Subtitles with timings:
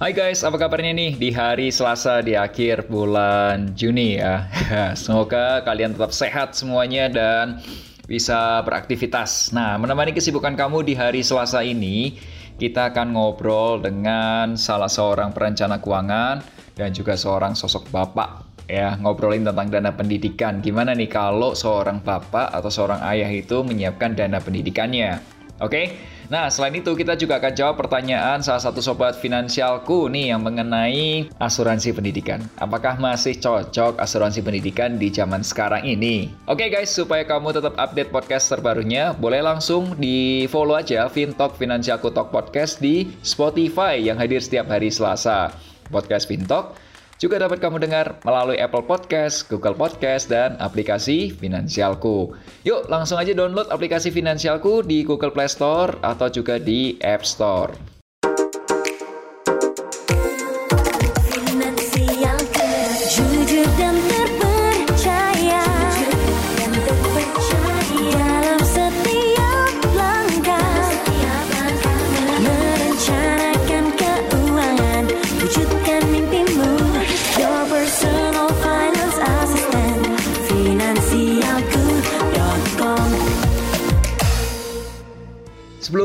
[0.00, 4.48] Hai guys, apa kabarnya nih di hari Selasa di akhir bulan Juni ya.
[4.96, 7.60] Semoga kalian tetap sehat semuanya dan
[8.08, 9.52] bisa beraktivitas.
[9.52, 12.16] Nah, menemani kesibukan kamu di hari Selasa ini,
[12.56, 16.48] kita akan ngobrol dengan salah seorang perencana keuangan
[16.80, 20.64] dan juga seorang sosok bapak ya ngobrolin tentang dana pendidikan.
[20.64, 25.39] Gimana nih kalau seorang bapak atau seorang ayah itu menyiapkan dana pendidikannya?
[25.60, 25.92] Oke,
[26.32, 31.28] nah selain itu kita juga akan jawab pertanyaan salah satu sobat finansialku nih yang mengenai
[31.36, 32.40] asuransi pendidikan.
[32.56, 36.32] Apakah masih cocok asuransi pendidikan di zaman sekarang ini?
[36.48, 42.08] Oke guys, supaya kamu tetap update podcast terbarunya, boleh langsung di follow aja Fintalk Finansialku
[42.08, 45.52] Talk Podcast di Spotify yang hadir setiap hari Selasa.
[45.92, 46.72] Podcast Fintalk
[47.20, 52.32] juga dapat kamu dengar melalui Apple Podcast, Google Podcast, dan aplikasi Finansialku.
[52.64, 57.89] Yuk, langsung aja download aplikasi Finansialku di Google Play Store atau juga di App Store.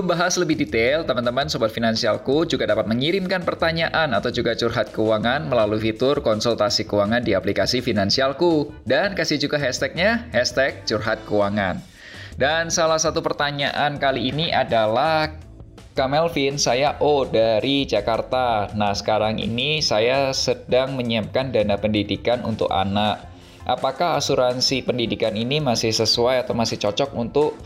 [0.06, 5.50] Sebelum bahas lebih detail, teman-teman Sobat Finansialku juga dapat mengirimkan pertanyaan atau juga curhat keuangan
[5.50, 8.70] melalui fitur konsultasi keuangan di aplikasi Finansialku.
[8.86, 11.82] Dan kasih juga hashtagnya, hashtag curhat keuangan.
[12.38, 15.42] Dan salah satu pertanyaan kali ini adalah
[15.98, 18.70] Kak Melvin, saya O dari Jakarta.
[18.78, 23.26] Nah, sekarang ini saya sedang menyiapkan dana pendidikan untuk anak.
[23.66, 27.58] Apakah asuransi pendidikan ini masih sesuai atau masih cocok untuk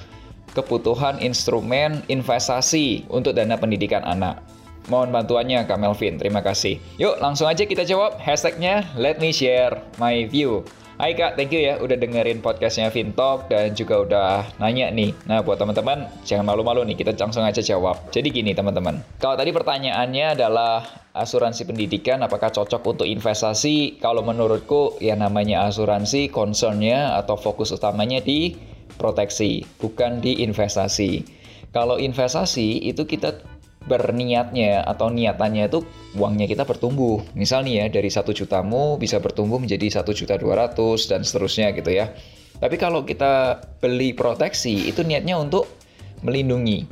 [0.54, 4.42] kebutuhan instrumen investasi untuk dana pendidikan anak.
[4.90, 6.82] Mohon bantuannya Kak Melvin, terima kasih.
[6.98, 10.66] Yuk langsung aja kita jawab hashtagnya let me share my view.
[11.00, 15.16] Hai Kak, thank you ya udah dengerin podcastnya Fintalk dan juga udah nanya nih.
[15.32, 17.96] Nah buat teman-teman jangan malu-malu nih, kita langsung aja jawab.
[18.12, 20.84] Jadi gini teman-teman, kalau tadi pertanyaannya adalah
[21.16, 23.96] asuransi pendidikan apakah cocok untuk investasi?
[24.04, 28.60] Kalau menurutku ya namanya asuransi concernnya atau fokus utamanya di
[29.00, 31.24] proteksi, bukan di investasi.
[31.72, 33.40] Kalau investasi itu kita
[33.88, 35.82] berniatnya atau niatannya itu
[36.20, 37.24] uangnya kita bertumbuh.
[37.34, 41.72] Misal nih ya dari satu jutamu bisa bertumbuh menjadi satu juta dua ratus dan seterusnya
[41.74, 42.12] gitu ya.
[42.60, 45.66] Tapi kalau kita beli proteksi itu niatnya untuk
[46.22, 46.84] melindungi.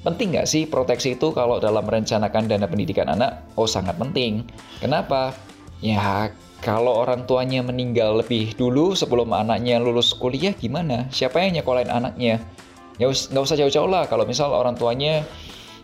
[0.00, 3.44] Penting nggak sih proteksi itu kalau dalam merencanakan dana pendidikan anak?
[3.56, 4.44] Oh sangat penting.
[4.80, 5.32] Kenapa?
[5.80, 6.28] Ya
[6.60, 11.08] kalau orang tuanya meninggal lebih dulu sebelum anaknya lulus kuliah gimana?
[11.08, 12.36] Siapa yang nyekolahin anaknya?
[13.00, 15.24] Ya nggak usah jauh-jauh lah kalau misal orang tuanya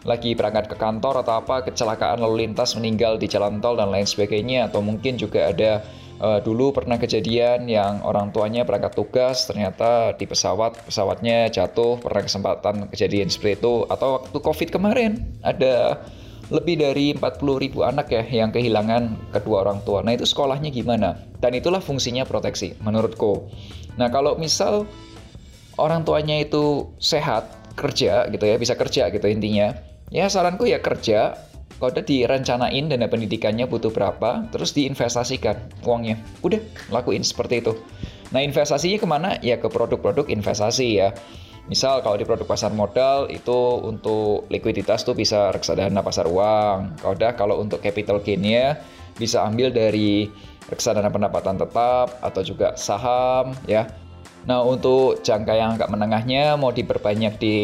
[0.04, 4.06] lagi berangkat ke kantor atau apa kecelakaan lalu lintas meninggal di jalan tol dan lain
[4.06, 5.82] sebagainya atau mungkin juga ada
[6.20, 12.22] uh, dulu pernah kejadian yang orang tuanya berangkat tugas ternyata di pesawat pesawatnya jatuh pernah
[12.22, 16.04] kesempatan kejadian seperti itu atau waktu covid kemarin ada
[16.46, 20.02] lebih dari 40 ribu anak ya yang kehilangan kedua orang tua.
[20.06, 21.18] Nah itu sekolahnya gimana?
[21.42, 23.50] Dan itulah fungsinya proteksi menurutku.
[23.98, 24.86] Nah kalau misal
[25.76, 29.74] orang tuanya itu sehat, kerja gitu ya, bisa kerja gitu intinya.
[30.14, 31.34] Ya saranku ya kerja,
[31.76, 36.16] kalau udah direncanain dana pendidikannya butuh berapa, terus diinvestasikan uangnya.
[36.40, 37.76] Udah, lakuin seperti itu.
[38.30, 39.30] Nah investasinya ke mana?
[39.44, 41.12] Ya ke produk-produk investasi ya.
[41.66, 47.02] Misal kalau di produk pasar modal itu untuk likuiditas tuh bisa reksadana pasar uang.
[47.02, 48.78] Kalau udah kalau untuk capital gainnya
[49.18, 50.30] bisa ambil dari
[50.70, 53.90] reksadana pendapatan tetap atau juga saham ya.
[54.46, 57.58] Nah untuk jangka yang agak menengahnya mau diperbanyak di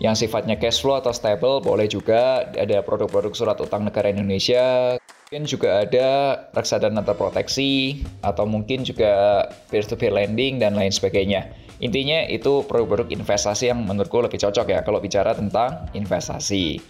[0.00, 4.98] yang sifatnya cash flow atau stable boleh juga ada produk-produk surat utang negara Indonesia
[5.28, 6.08] mungkin juga ada
[6.54, 11.63] reksadana terproteksi atau mungkin juga peer-to-peer lending dan lain sebagainya.
[11.84, 16.80] Intinya itu produk-produk investasi yang menurutku lebih cocok ya kalau bicara tentang investasi.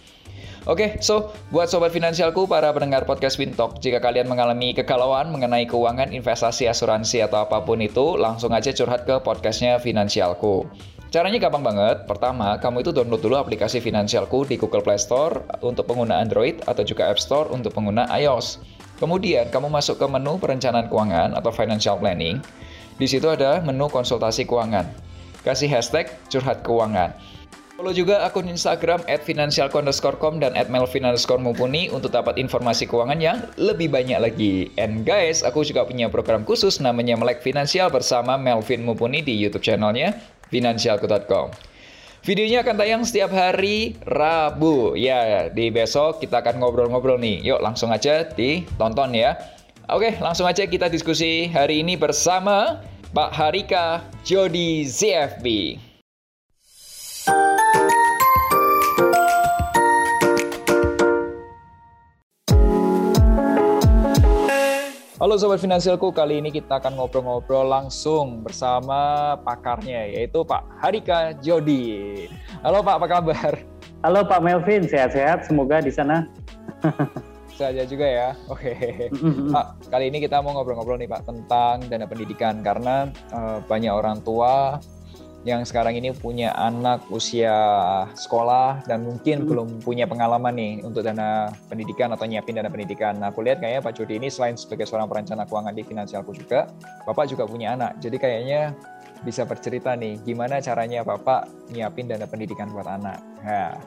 [0.65, 5.69] Oke, okay, so buat sobat finansialku, para pendengar podcast Wintalk, jika kalian mengalami kegalauan mengenai
[5.69, 10.65] keuangan, investasi, asuransi, atau apa pun itu, langsung aja curhat ke podcastnya Finansialku.
[11.13, 12.09] Caranya gampang banget.
[12.09, 16.81] Pertama, kamu itu download dulu aplikasi Finansialku di Google Play Store untuk pengguna Android atau
[16.81, 18.57] juga App Store untuk pengguna iOS.
[18.97, 22.41] Kemudian, kamu masuk ke menu perencanaan keuangan atau financial planning.
[22.95, 24.87] Di situ ada menu konsultasi keuangan.
[25.43, 27.13] Kasih hashtag curhat keuangan.
[27.75, 34.15] Follow juga akun Instagram at dan at melvin_mupuni untuk dapat informasi keuangan yang lebih banyak
[34.15, 34.71] lagi.
[34.79, 39.67] And guys, aku juga punya program khusus namanya Melek Finansial bersama Melvin Mupuni di YouTube
[39.67, 40.15] channelnya
[40.55, 41.51] financialco.com.
[42.25, 44.97] Videonya akan tayang setiap hari Rabu.
[44.97, 47.43] Ya, di besok kita akan ngobrol-ngobrol nih.
[47.43, 49.35] Yuk, langsung aja ditonton ya.
[49.85, 52.81] Oke, langsung aja kita diskusi hari ini bersama
[53.13, 55.77] Pak Harika Jody ZFB.
[65.21, 72.25] Halo Sobat Finansialku, kali ini kita akan ngobrol-ngobrol langsung bersama pakarnya, yaitu Pak Harika Jody.
[72.65, 73.53] Halo Pak, apa kabar?
[74.01, 76.25] Halo Pak Melvin, sehat-sehat semoga di sana.
[77.55, 78.73] Saja juga ya, oke.
[79.55, 84.19] Pak, kali ini kita mau ngobrol-ngobrol nih Pak tentang dana pendidikan karena uh, banyak orang
[84.27, 84.83] tua
[85.45, 87.53] yang sekarang ini punya anak usia
[88.17, 89.47] sekolah dan mungkin hmm.
[89.47, 93.21] belum punya pengalaman nih untuk dana pendidikan atau nyiapin dana pendidikan.
[93.21, 96.65] Nah, aku lihat kayaknya Pak Jody ini selain sebagai seorang perencana keuangan di Finansialku juga,
[97.05, 98.01] Bapak juga punya anak.
[98.01, 98.73] Jadi kayaknya
[99.21, 103.21] bisa bercerita nih, gimana caranya Bapak nyiapin dana pendidikan buat anak.
[103.45, 103.77] Nah,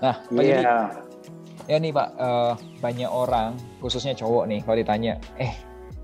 [0.00, 0.64] nah Pak yeah.
[0.64, 1.07] Jody,
[1.66, 5.52] ya nih Pak, uh, banyak orang, khususnya cowok nih, kalau ditanya, eh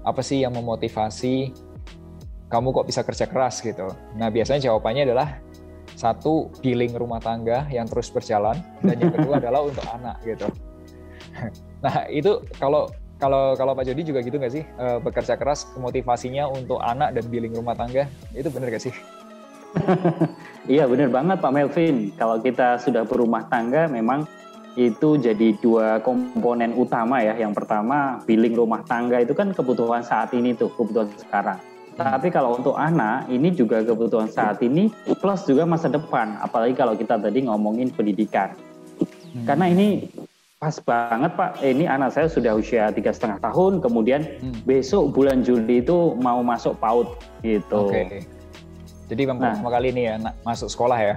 [0.04, 1.52] apa sih yang memotivasi
[2.52, 3.88] kamu kok bisa kerja keras gitu.
[4.14, 5.40] Nah biasanya jawabannya adalah
[5.94, 10.46] satu billing rumah tangga yang terus berjalan dan yang kedua adalah untuk anak gitu.
[11.82, 12.86] Nah itu kalau
[13.18, 17.24] kalau kalau Pak Jody juga gitu nggak sih e, bekerja keras motivasinya untuk anak dan
[17.30, 18.94] billing rumah tangga itu benar gak sih?
[20.74, 22.14] iya benar banget Pak Melvin.
[22.14, 24.26] Kalau kita sudah berumah tangga memang
[24.74, 27.34] itu jadi dua komponen utama ya.
[27.38, 31.58] Yang pertama billing rumah tangga itu kan kebutuhan saat ini tuh kebutuhan sekarang.
[31.94, 34.90] Tapi kalau untuk anak, ini juga kebutuhan saat ini
[35.22, 36.42] plus juga masa depan.
[36.42, 38.50] Apalagi kalau kita tadi ngomongin pendidikan.
[38.98, 39.46] Hmm.
[39.46, 40.10] Karena ini
[40.58, 41.62] pas banget Pak.
[41.62, 43.78] Ini anak saya sudah usia tiga setengah tahun.
[43.78, 44.66] Kemudian hmm.
[44.66, 47.14] besok bulan Juli itu mau masuk PAUD
[47.46, 47.86] gitu.
[47.86, 48.02] Oke.
[48.10, 48.20] Okay.
[49.06, 51.14] Jadi nah, pertama kali ini ya masuk sekolah ya?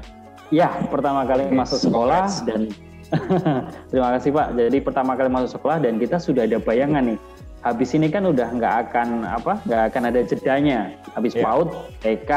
[0.54, 1.58] Ya, pertama kali okay.
[1.58, 2.70] masuk sekolah dan
[3.92, 4.48] terima kasih Pak.
[4.58, 7.20] Jadi pertama kali masuk sekolah dan kita sudah ada bayangan nih
[7.66, 11.44] habis ini kan udah nggak akan apa nggak akan ada jedanya habis yeah.
[11.44, 11.68] PAUD
[12.00, 12.32] TK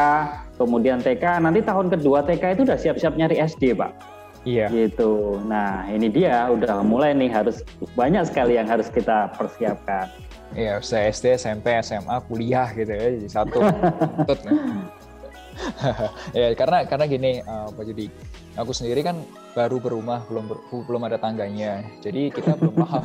[0.57, 3.93] kemudian TK nanti tahun kedua TK itu udah siap-siap nyari SD pak
[4.41, 4.73] Iya.
[4.73, 5.37] Gitu.
[5.45, 7.61] Nah ini dia udah mulai nih harus
[7.93, 10.09] banyak sekali yang harus kita persiapkan.
[10.57, 13.61] Iya, saya SD, SMP, SMA, kuliah gitu ya, jadi satu.
[16.39, 18.07] ya karena karena gini uh, Pak Judi,
[18.57, 19.21] aku sendiri kan
[19.53, 23.05] baru berumah belum ber, belum ada tangganya, jadi kita belum paham.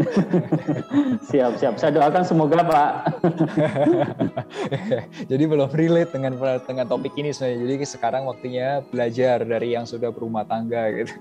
[1.28, 1.74] Siap siap.
[1.76, 2.92] Saya doakan semoga pak.
[5.30, 7.58] Jadi belum relate dengan dengan topik ini sebenarnya.
[7.66, 11.12] Jadi sekarang waktunya belajar dari yang sudah berumah tangga gitu.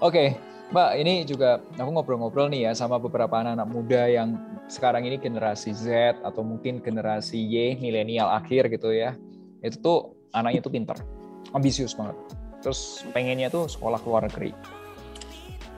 [0.00, 0.28] Oke okay.
[0.74, 4.34] Mbak, ini juga aku ngobrol-ngobrol nih ya sama beberapa anak-anak muda yang
[4.66, 9.14] sekarang ini generasi Z atau mungkin generasi Y, milenial akhir gitu ya.
[9.62, 9.98] Itu tuh
[10.34, 10.98] anaknya tuh pinter,
[11.54, 12.18] ambisius banget.
[12.58, 14.50] Terus pengennya tuh sekolah luar negeri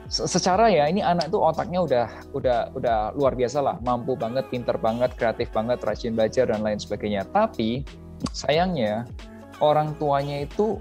[0.07, 4.79] secara ya ini anak itu otaknya udah udah udah luar biasa lah, mampu banget, pinter
[4.79, 7.27] banget, kreatif banget, rajin belajar dan lain sebagainya.
[7.27, 7.83] Tapi
[8.31, 9.03] sayangnya
[9.59, 10.79] orang tuanya itu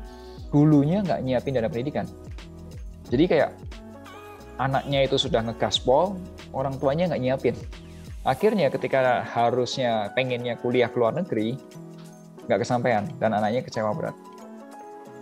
[0.54, 2.06] dulunya nggak nyiapin dana pendidikan.
[3.11, 3.50] Jadi kayak
[4.56, 6.16] anaknya itu sudah ngegaspol,
[6.52, 7.56] orang tuanya nggak nyiapin.
[8.26, 11.54] Akhirnya ketika harusnya pengennya kuliah ke luar negeri,
[12.50, 14.16] nggak kesampaian dan anaknya kecewa berat.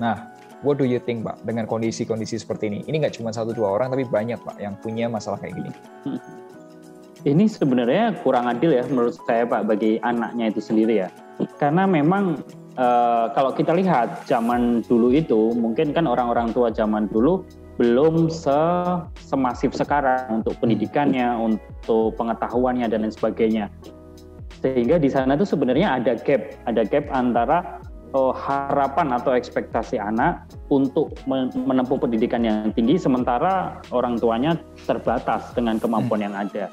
[0.00, 2.80] Nah, What do you think, Pak, dengan kondisi-kondisi seperti ini?
[2.88, 5.70] Ini nggak cuma satu dua orang, tapi banyak, Pak, yang punya masalah kayak gini.
[6.08, 6.20] Hmm.
[7.24, 11.08] Ini sebenarnya kurang adil ya menurut saya, Pak, bagi anaknya itu sendiri ya.
[11.60, 12.40] Karena memang
[12.80, 18.60] uh, kalau kita lihat zaman dulu itu, mungkin kan orang-orang tua zaman dulu belum se
[19.18, 23.66] semasif sekarang untuk pendidikannya, untuk pengetahuannya dan lain sebagainya.
[24.62, 27.82] Sehingga di sana itu sebenarnya ada gap, ada gap antara
[28.14, 35.76] uh, harapan atau ekspektasi anak untuk menempuh pendidikan yang tinggi sementara orang tuanya terbatas dengan
[35.76, 36.70] kemampuan yang ada.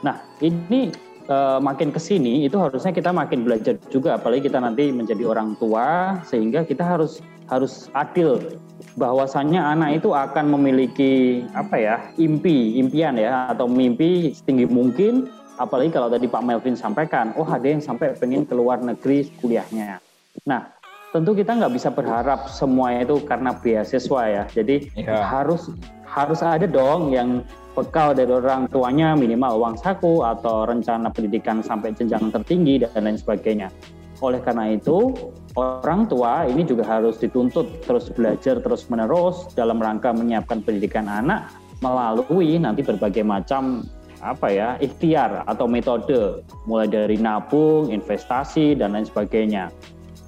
[0.00, 0.90] Nah, ini
[1.28, 5.54] uh, makin ke sini itu harusnya kita makin belajar juga apalagi kita nanti menjadi orang
[5.60, 7.20] tua sehingga kita harus
[7.50, 8.58] harus adil
[8.94, 15.28] bahwasannya anak itu akan memiliki apa ya impi impian ya atau mimpi setinggi mungkin
[15.58, 20.00] apalagi kalau tadi Pak Melvin sampaikan oh ada yang sampai pengen keluar negeri kuliahnya
[20.46, 20.72] Nah,
[21.10, 24.44] tentu kita nggak bisa berharap semua itu karena beasiswa ya.
[24.48, 25.26] Jadi yeah.
[25.26, 25.68] harus
[26.06, 31.94] harus ada dong yang bekal dari orang tuanya minimal uang saku atau rencana pendidikan sampai
[31.94, 33.68] jenjang tertinggi dan lain sebagainya.
[34.20, 35.16] Oleh karena itu,
[35.58, 41.50] orang tua ini juga harus dituntut terus belajar terus menerus dalam rangka menyiapkan pendidikan anak
[41.80, 43.82] melalui nanti berbagai macam
[44.20, 49.72] apa ya ikhtiar atau metode mulai dari nabung, investasi dan lain sebagainya.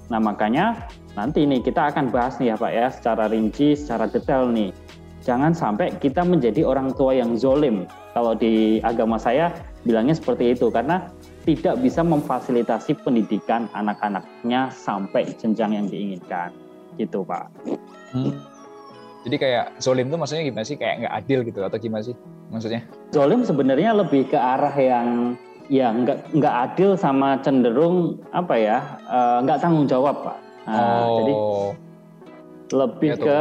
[0.09, 4.49] Nah makanya nanti nih kita akan bahas nih ya Pak ya secara rinci, secara detail
[4.49, 4.73] nih.
[5.23, 7.87] Jangan sampai kita menjadi orang tua yang zolim.
[8.11, 9.53] Kalau di agama saya
[9.87, 11.07] bilangnya seperti itu karena
[11.43, 16.55] tidak bisa memfasilitasi pendidikan anak-anaknya sampai jenjang yang diinginkan.
[16.95, 17.51] Gitu Pak.
[18.15, 18.33] Hmm.
[19.23, 20.75] Jadi kayak zolim itu maksudnya gimana sih?
[20.75, 22.15] Kayak nggak adil gitu atau gimana sih
[22.51, 22.81] maksudnya?
[23.15, 25.39] Zolim sebenarnya lebih ke arah yang
[25.71, 30.37] ya nggak nggak adil sama cenderung apa ya uh, nggak tanggung jawab pak.
[30.67, 31.15] Nah, oh.
[31.19, 31.33] Jadi
[32.73, 33.37] lebih ya, ke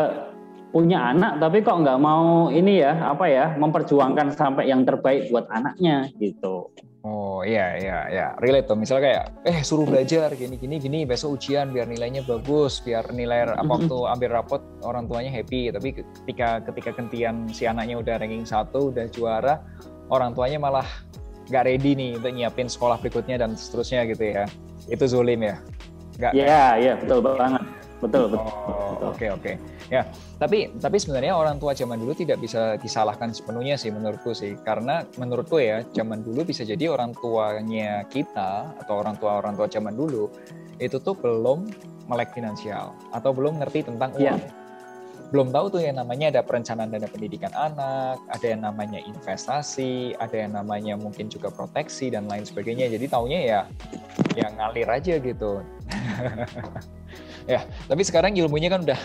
[0.73, 5.50] punya anak tapi kok nggak mau ini ya apa ya memperjuangkan sampai yang terbaik buat
[5.50, 6.71] anaknya gitu.
[7.02, 11.35] Oh iya iya iya relate tuh misalnya kayak eh suruh belajar gini gini gini besok
[11.35, 16.62] ujian biar nilainya bagus biar nilai apa waktu ambil rapot orang tuanya happy tapi ketika
[16.62, 19.59] ketika gantian si anaknya udah ranking satu udah juara
[20.14, 20.87] orang tuanya malah
[21.50, 24.44] nggak ready nih untuk nyiapin sekolah berikutnya dan seterusnya gitu ya.
[24.87, 25.56] Itu zulim ya?
[26.21, 26.32] Nggak?
[26.37, 27.62] Iya, iya betul banget.
[28.02, 28.50] Betul, betul.
[28.66, 29.52] Oh, oke, oke.
[29.87, 30.02] Ya,
[30.42, 34.59] tapi tapi sebenarnya orang tua zaman dulu tidak bisa disalahkan sepenuhnya sih menurutku sih.
[34.66, 39.71] Karena menurutku ya, zaman dulu bisa jadi orang tuanya kita atau orang tua orang tua
[39.71, 40.26] zaman dulu
[40.82, 41.71] itu tuh belum
[42.11, 44.35] melek finansial atau belum ngerti tentang iya.
[44.35, 44.42] uang.
[44.42, 44.61] Yeah
[45.32, 50.37] belum tahu tuh yang namanya ada perencanaan dana pendidikan anak, ada yang namanya investasi, ada
[50.44, 52.92] yang namanya mungkin juga proteksi dan lain sebagainya.
[52.92, 53.61] Jadi taunya ya
[54.37, 55.64] yang ngalir aja gitu.
[57.49, 59.00] ya, tapi sekarang ilmunya kan udah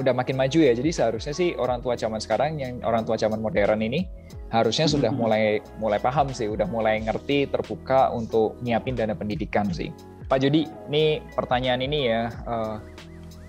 [0.00, 0.72] udah makin maju ya.
[0.72, 4.08] Jadi seharusnya sih orang tua zaman sekarang yang orang tua zaman modern ini
[4.48, 9.92] harusnya sudah mulai mulai paham sih, udah mulai ngerti terbuka untuk nyiapin dana pendidikan sih.
[10.28, 12.80] Pak Jody, ini pertanyaan ini ya, uh,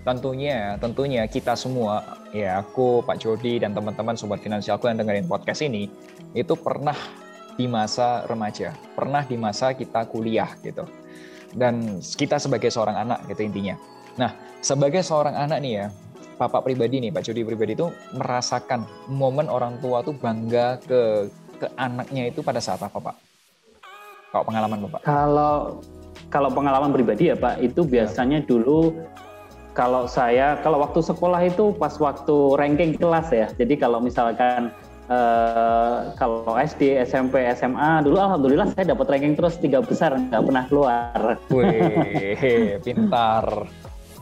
[0.04, 5.64] tentunya tentunya kita semua ya aku Pak Jody dan teman-teman sobat finansialku yang dengerin podcast
[5.64, 5.88] ini
[6.36, 6.96] itu pernah
[7.56, 10.84] di masa remaja pernah di masa kita kuliah gitu
[11.56, 13.80] dan kita sebagai seorang anak gitu intinya
[14.14, 14.30] nah
[14.64, 15.86] sebagai seorang anak nih ya
[16.34, 17.86] Bapak pribadi nih Pak Jody pribadi itu
[18.18, 21.30] merasakan momen orang tua tuh bangga ke
[21.62, 23.16] ke anaknya itu pada saat apa Pak
[24.34, 25.78] kalau pengalaman Bapak kalau
[26.34, 28.46] kalau pengalaman pribadi ya Pak itu biasanya ya.
[28.50, 28.90] dulu
[29.74, 33.50] kalau saya kalau waktu sekolah itu pas waktu ranking kelas ya.
[33.58, 34.70] Jadi kalau misalkan
[35.10, 40.64] uh, kalau SD, SMP, SMA dulu alhamdulillah saya dapat ranking terus tiga besar nggak pernah
[40.70, 41.18] keluar.
[41.50, 43.66] Wih, pintar.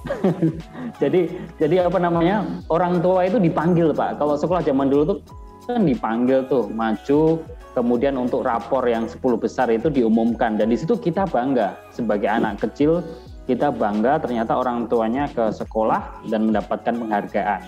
[1.02, 1.30] jadi
[1.62, 4.18] jadi apa namanya orang tua itu dipanggil pak.
[4.18, 5.18] Kalau sekolah zaman dulu tuh
[5.66, 7.38] kan dipanggil tuh maju
[7.72, 12.60] kemudian untuk rapor yang 10 besar itu diumumkan dan di situ kita bangga sebagai anak
[12.60, 13.00] kecil
[13.46, 17.60] kita bangga ternyata orang tuanya ke sekolah dan mendapatkan penghargaan.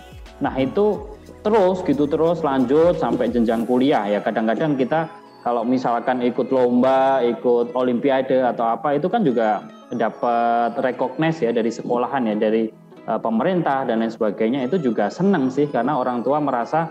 [0.42, 1.02] Nah itu
[1.44, 5.06] terus gitu terus lanjut sampai jenjang kuliah ya kadang-kadang kita
[5.44, 9.60] kalau misalkan ikut lomba, ikut olimpiade atau apa itu kan juga
[9.92, 12.72] dapat recognize ya dari sekolahan ya dari
[13.04, 14.64] uh, pemerintah dan lain sebagainya.
[14.64, 16.88] Itu juga senang sih karena orang tua merasa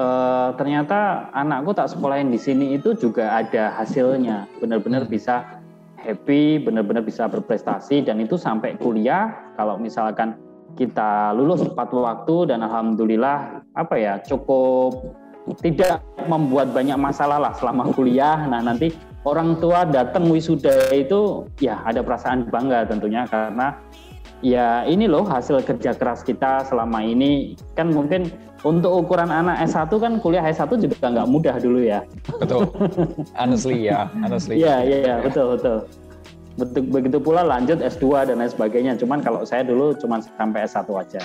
[0.00, 4.48] uh, ternyata anakku tak sekolahin di sini itu juga ada hasilnya.
[4.64, 5.12] Benar-benar hmm.
[5.12, 5.60] bisa
[6.00, 9.28] happy, benar-benar bisa berprestasi dan itu sampai kuliah.
[9.60, 10.40] Kalau misalkan
[10.80, 15.20] kita lulus tepat waktu dan alhamdulillah apa ya cukup
[15.60, 18.48] tidak membuat banyak masalah lah selama kuliah.
[18.48, 18.92] Nah nanti
[19.28, 23.76] orang tua datang wisuda itu ya ada perasaan bangga tentunya karena
[24.40, 28.32] ya ini loh hasil kerja keras kita selama ini kan mungkin
[28.64, 32.00] untuk ukuran anak S1 kan kuliah S1 juga nggak mudah dulu ya.
[32.40, 32.64] Betul.
[33.40, 34.56] honestly ya, honestly.
[34.64, 35.84] Iya, iya, ya, betul, betul.
[36.54, 38.94] Betul, begitu pula lanjut S2 dan lain sebagainya.
[38.94, 41.22] Cuman kalau saya dulu cuma sampai S1 aja.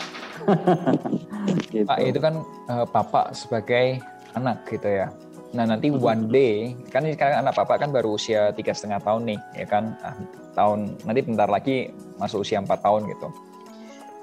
[1.74, 1.86] gitu.
[1.86, 4.02] Pak, itu kan uh, Bapak sebagai
[4.34, 5.14] anak gitu ya.
[5.50, 9.34] Nah nanti one day kan ini sekarang anak bapak kan baru usia tiga setengah tahun
[9.34, 10.14] nih ya kan nah,
[10.54, 11.90] tahun nanti bentar lagi
[12.22, 13.34] masuk usia empat tahun gitu.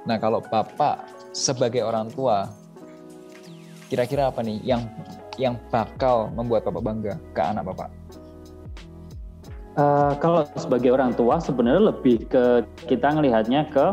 [0.07, 1.03] Nah kalau bapak
[1.35, 2.47] sebagai orang tua
[3.91, 4.87] kira-kira apa nih yang
[5.35, 7.91] yang bakal membuat bapak bangga ke anak bapak?
[9.77, 13.93] Uh, kalau sebagai orang tua sebenarnya lebih ke kita ngelihatnya ke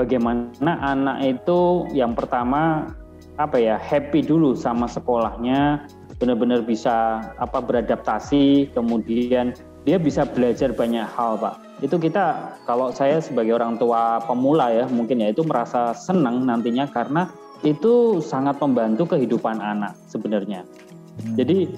[0.00, 2.88] bagaimana anak itu yang pertama
[3.36, 5.84] apa ya happy dulu sama sekolahnya
[6.16, 9.52] benar-benar bisa apa beradaptasi kemudian
[9.88, 11.80] dia bisa belajar banyak hal Pak.
[11.80, 16.84] Itu kita kalau saya sebagai orang tua pemula ya mungkin ya itu merasa senang nantinya
[16.92, 17.32] karena
[17.64, 20.64] itu sangat membantu kehidupan anak sebenarnya.
[20.64, 21.36] Hmm.
[21.36, 21.72] Jadi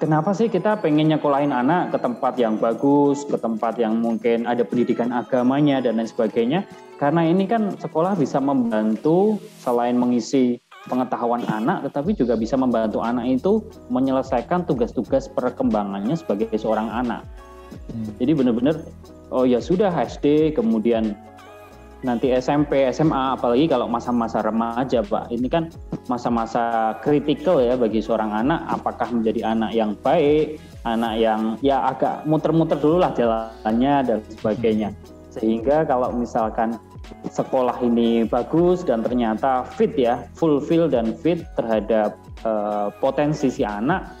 [0.00, 4.64] kenapa sih kita pengen nyekolahin anak ke tempat yang bagus, ke tempat yang mungkin ada
[4.64, 6.64] pendidikan agamanya dan lain sebagainya?
[6.96, 13.28] Karena ini kan sekolah bisa membantu selain mengisi pengetahuan anak, tetapi juga bisa membantu anak
[13.28, 13.60] itu
[13.92, 17.22] menyelesaikan tugas-tugas perkembangannya sebagai seorang anak.
[17.92, 18.08] Hmm.
[18.16, 18.80] Jadi benar-benar,
[19.28, 21.12] oh ya sudah SD, kemudian
[22.00, 25.28] nanti SMP, SMA, apalagi kalau masa-masa remaja, Pak.
[25.28, 25.68] Ini kan
[26.08, 30.56] masa-masa kritikal ya bagi seorang anak, apakah menjadi anak yang baik,
[30.88, 34.90] anak yang ya agak muter-muter dulu lah jalannya dan sebagainya.
[35.30, 36.80] Sehingga kalau misalkan
[37.30, 44.16] sekolah ini bagus dan ternyata fit ya, fulfill dan fit terhadap uh, potensi si anak,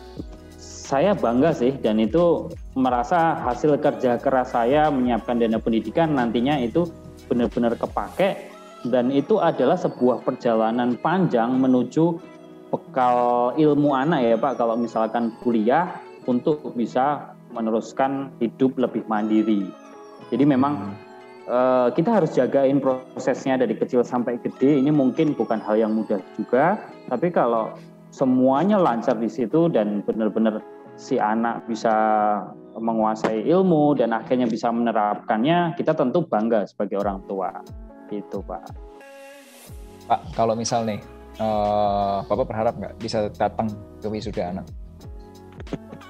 [0.60, 6.90] saya bangga sih dan itu merasa hasil kerja keras saya menyiapkan dana pendidikan nantinya itu
[7.30, 8.50] benar-benar kepake
[8.90, 12.18] dan itu adalah sebuah perjalanan panjang menuju
[12.74, 15.94] bekal ilmu anak ya Pak kalau misalkan kuliah
[16.26, 19.70] untuk bisa meneruskan hidup lebih mandiri.
[20.30, 21.10] Jadi memang hmm
[21.50, 24.78] Eh, kita harus jagain prosesnya dari kecil sampai gede.
[24.78, 26.78] Ini mungkin bukan hal yang mudah juga,
[27.10, 27.74] tapi kalau
[28.14, 30.62] semuanya lancar di situ dan benar-benar
[30.94, 31.90] si anak bisa
[32.80, 37.52] menguasai ilmu dan akhirnya bisa menerapkannya, kita tentu bangga sebagai orang tua.
[38.08, 38.64] Itu, Pak.
[40.08, 40.98] Pak, kalau misal nih,
[41.38, 43.70] uh, Bapak berharap nggak bisa datang
[44.00, 44.66] ke wisuda anak?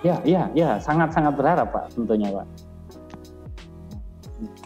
[0.01, 2.47] Ya, ya, ya, sangat-sangat berharap, Pak, tentunya, Pak.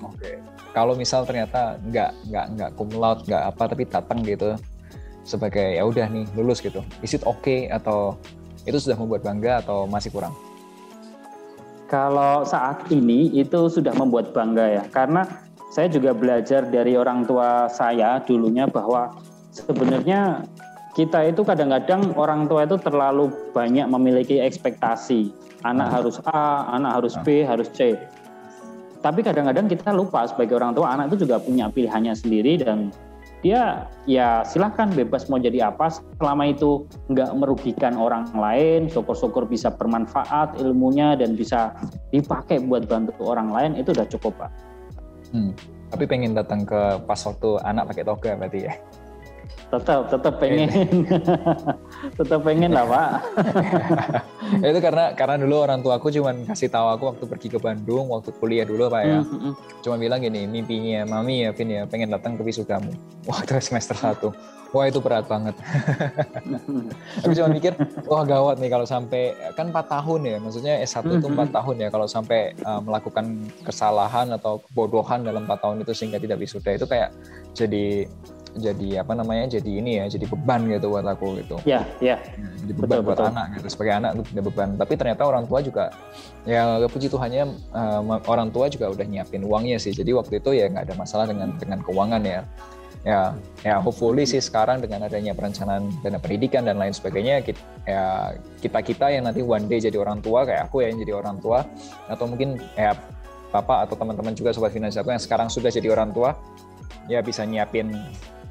[0.04, 0.14] Oke.
[0.20, 4.58] Okay kalau misal ternyata nggak nggak nggak cum laude nggak apa tapi datang gitu
[5.22, 8.18] sebagai ya udah nih lulus gitu is it okay atau
[8.66, 10.34] itu sudah membuat bangga atau masih kurang
[11.88, 15.24] kalau saat ini itu sudah membuat bangga ya karena
[15.74, 19.10] saya juga belajar dari orang tua saya dulunya bahwa
[19.50, 20.46] sebenarnya
[20.94, 25.34] kita itu kadang-kadang orang tua itu terlalu banyak memiliki ekspektasi
[25.66, 25.94] anak hmm.
[25.98, 27.48] harus A, anak harus B, hmm.
[27.50, 27.98] harus C
[29.04, 32.88] tapi kadang-kadang kita lupa sebagai orang tua anak itu juga punya pilihannya sendiri dan
[33.44, 39.68] dia ya silahkan bebas mau jadi apa selama itu nggak merugikan orang lain syukur-syukur bisa
[39.68, 41.76] bermanfaat ilmunya dan bisa
[42.08, 44.50] dipakai buat bantu orang lain itu udah cukup pak.
[45.36, 45.52] Hmm.
[45.92, 48.74] Tapi pengen datang ke pas waktu anak pakai toga berarti ya?
[49.70, 50.68] Tetap tetap pengen.
[52.20, 53.10] Tetap pengen lah pak.
[54.70, 58.12] Itu karena karena dulu orang tua aku cuma kasih tahu aku waktu pergi ke Bandung
[58.12, 59.18] waktu kuliah dulu pak ya.
[59.24, 59.52] Mm-hmm.
[59.80, 62.92] cuma bilang gini mimpinya mami ya Vin ya pengen datang ke wisudamu
[63.30, 64.30] waktu semester satu.
[64.74, 65.54] Wah itu berat banget.
[67.22, 67.78] Aku cuma mikir
[68.10, 71.88] wah gawat nih kalau sampai kan 4 tahun ya maksudnya S1 itu 4 tahun ya
[71.94, 76.90] kalau sampai uh, melakukan kesalahan atau kebodohan dalam 4 tahun itu sehingga tidak wisuda itu
[76.90, 77.14] kayak
[77.54, 78.10] jadi
[78.54, 81.56] jadi apa namanya jadi ini ya jadi beban gitu buat aku gitu.
[81.66, 82.22] Ya ya.
[82.62, 83.30] Jadi beban betul, buat betul.
[83.34, 84.68] anak gitu sebagai anak itu tidak beban.
[84.78, 85.84] Tapi ternyata orang tua juga
[86.46, 89.90] ya puji Tuhannya uh, orang tua juga udah nyiapin uangnya sih.
[89.90, 92.40] Jadi waktu itu ya nggak ada masalah dengan dengan keuangan ya.
[93.04, 98.32] Ya ya hopefully sih sekarang dengan adanya perencanaan dana pendidikan dan lain sebagainya kita, ya
[98.64, 101.36] kita kita yang nanti one day jadi orang tua kayak aku ya yang jadi orang
[101.36, 101.68] tua
[102.08, 102.96] atau mungkin ya
[103.52, 106.32] bapak atau teman-teman juga sobat finansialku yang sekarang sudah jadi orang tua
[107.06, 107.92] ya bisa nyiapin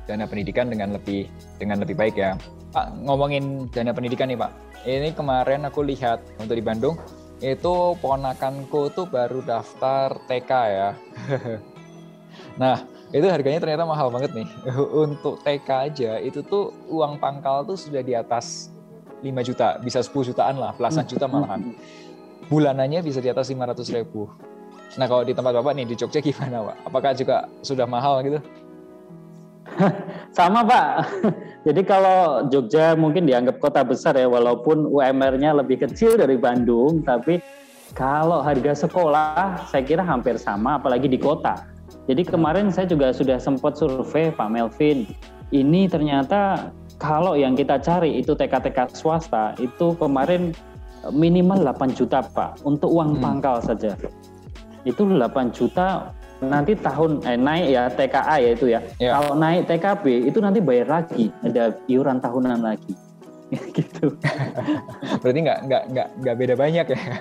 [0.05, 2.35] dana pendidikan dengan lebih dengan lebih baik ya.
[2.73, 4.51] Pak, ngomongin dana pendidikan nih Pak.
[4.83, 6.99] Ini kemarin aku lihat untuk di Bandung
[7.43, 10.89] itu ponakanku tuh baru daftar TK ya.
[12.61, 14.47] nah, itu harganya ternyata mahal banget nih.
[15.05, 18.71] Untuk TK aja itu tuh uang pangkal tuh sudah di atas
[19.19, 21.75] 5 juta, bisa 10 jutaan lah, belasan juta malahan.
[22.47, 24.27] Bulanannya bisa di atas 500 ribu.
[24.99, 26.75] Nah kalau di tempat Bapak nih di Jogja gimana Pak?
[26.91, 28.39] Apakah juga sudah mahal gitu?
[30.37, 30.89] Sama Pak.
[31.67, 37.39] Jadi kalau Jogja mungkin dianggap kota besar ya, walaupun UMR-nya lebih kecil dari Bandung, tapi
[37.93, 41.63] kalau harga sekolah saya kira hampir sama, apalagi di kota.
[42.03, 45.07] Jadi kemarin saya juga sudah sempat survei Pak Melvin.
[45.53, 50.51] Ini ternyata kalau yang kita cari itu TK-TK swasta itu kemarin
[51.13, 53.23] minimal 8 juta Pak untuk uang hmm.
[53.23, 53.95] pangkal saja.
[54.83, 56.11] Itu 8 juta
[56.49, 58.79] nanti tahun eh, naik ya TKA ya itu ya.
[58.99, 59.11] ya.
[59.19, 62.93] Kalau naik TKB itu nanti bayar lagi, ada iuran tahunan lagi.
[63.77, 64.17] gitu.
[65.21, 66.99] Berarti nggak nggak nggak nggak beda banyak ya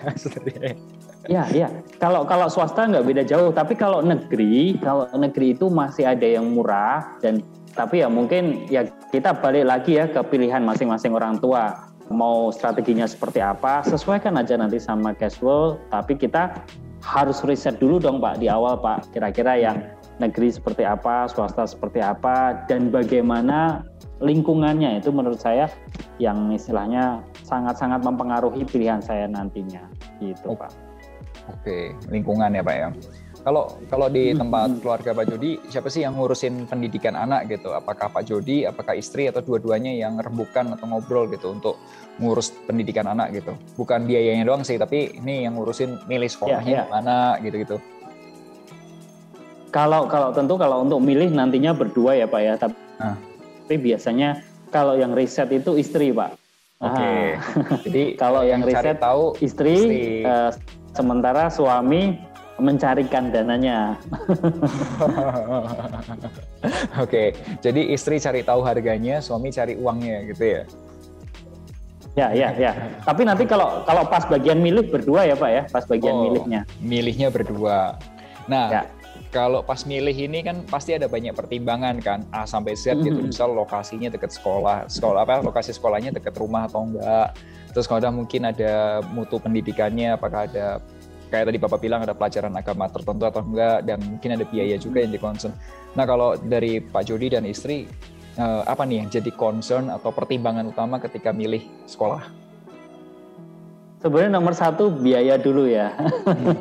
[1.31, 1.71] Ya, ya.
[2.03, 6.51] Kalau kalau swasta nggak beda jauh, tapi kalau negeri, kalau negeri itu masih ada yang
[6.51, 7.39] murah dan
[7.79, 11.91] tapi ya mungkin ya kita balik lagi ya ke pilihan masing-masing orang tua.
[12.13, 16.53] mau strateginya seperti apa, sesuaikan aja nanti sama cash flow, tapi kita
[17.03, 19.83] harus riset dulu dong Pak di awal Pak, kira-kira yang
[20.23, 23.83] negeri seperti apa, swasta seperti apa, dan bagaimana
[24.23, 25.67] lingkungannya itu menurut saya
[26.23, 29.83] yang istilahnya sangat-sangat mempengaruhi pilihan saya nantinya
[30.23, 30.71] gitu Pak.
[31.51, 32.89] Oke, lingkungan ya Pak ya.
[33.43, 37.75] Kalau kalau di hmm, tempat keluarga Pak Jody, siapa sih yang ngurusin pendidikan anak gitu?
[37.75, 41.75] Apakah Pak Jody, apakah istri atau dua-duanya yang rembukan atau ngobrol gitu untuk
[42.23, 43.59] ngurus pendidikan anak gitu?
[43.75, 46.95] Bukan biayanya doang sih, tapi ini yang ngurusin milih sekolahnya yeah, yeah.
[46.95, 47.83] mana gitu-gitu.
[49.75, 53.19] Kalau kalau tentu kalau untuk milih nantinya berdua ya Pak ya, tapi, ah.
[53.67, 54.39] tapi biasanya
[54.71, 56.39] kalau yang riset itu istri Pak.
[56.79, 56.95] Oke.
[56.95, 57.27] Okay.
[57.91, 60.03] Jadi kalau yang, yang riset tahu istri, istri.
[60.23, 60.55] Uh,
[60.95, 63.97] sementara suami mencarikan dananya.
[67.03, 67.33] Oke,
[67.65, 70.63] jadi istri cari tahu harganya, suami cari uangnya gitu ya?
[72.13, 72.73] Ya, ya, ya.
[73.09, 76.61] Tapi nanti kalau kalau pas bagian milik berdua ya Pak ya, pas bagian oh, miliknya.
[76.85, 77.97] Milihnya berdua.
[78.45, 78.83] Nah, ya.
[79.33, 83.17] kalau pas milih ini kan pasti ada banyak pertimbangan kan, A sampai Z gitu.
[83.17, 83.33] Mm -hmm.
[83.33, 85.41] Misal lokasinya dekat sekolah, sekolah apa?
[85.41, 87.33] Lokasi sekolahnya dekat rumah atau enggak.
[87.73, 90.85] Terus kalau ada mungkin ada mutu pendidikannya, apakah ada
[91.33, 95.01] kayak tadi Bapak bilang ada pelajaran agama tertentu atau enggak dan mungkin ada biaya juga
[95.01, 95.57] yang concern.
[95.97, 97.89] Nah kalau dari Pak Jody dan istri
[98.37, 102.29] uh, apa nih yang jadi concern atau pertimbangan utama ketika milih sekolah?
[104.05, 105.95] Sebenarnya nomor satu biaya dulu ya.
[105.97, 106.53] Hmm.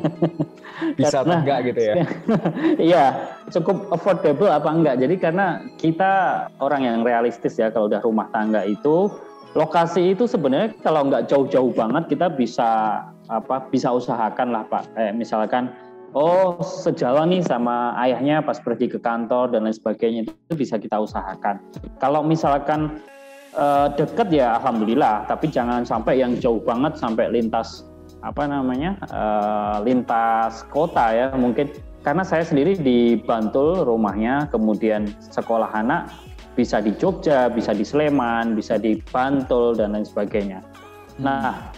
[0.98, 1.94] Bisa karena, atau enggak gitu ya?
[2.90, 3.04] Iya,
[3.52, 4.96] cukup affordable apa enggak.
[5.04, 9.12] Jadi karena kita orang yang realistis ya kalau udah rumah tangga itu
[9.52, 13.02] lokasi itu sebenarnya kalau nggak jauh-jauh banget kita bisa
[13.32, 14.84] apa bisa usahakan lah Pak.
[15.00, 15.72] Eh, misalkan
[16.12, 21.00] oh sejalan nih sama ayahnya pas pergi ke kantor dan lain sebagainya itu bisa kita
[21.00, 21.64] usahakan.
[21.96, 23.00] Kalau misalkan
[23.56, 27.88] eh, deket ya alhamdulillah, tapi jangan sampai yang jauh banget sampai lintas
[28.22, 35.70] apa namanya eh, lintas kota ya mungkin karena saya sendiri di Bantul rumahnya, kemudian sekolah
[35.70, 36.10] anak
[36.58, 40.60] bisa di Jogja, bisa di Sleman, bisa di Bantul dan lain sebagainya.
[41.22, 41.71] Nah,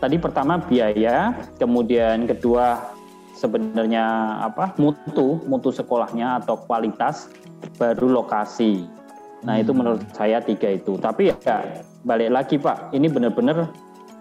[0.00, 2.96] tadi pertama biaya, kemudian kedua
[3.36, 4.72] sebenarnya apa?
[4.80, 7.28] mutu, mutu sekolahnya atau kualitas,
[7.76, 8.88] baru lokasi.
[9.44, 11.00] Nah, itu menurut saya tiga itu.
[11.00, 13.68] Tapi ya balik lagi Pak, ini benar-benar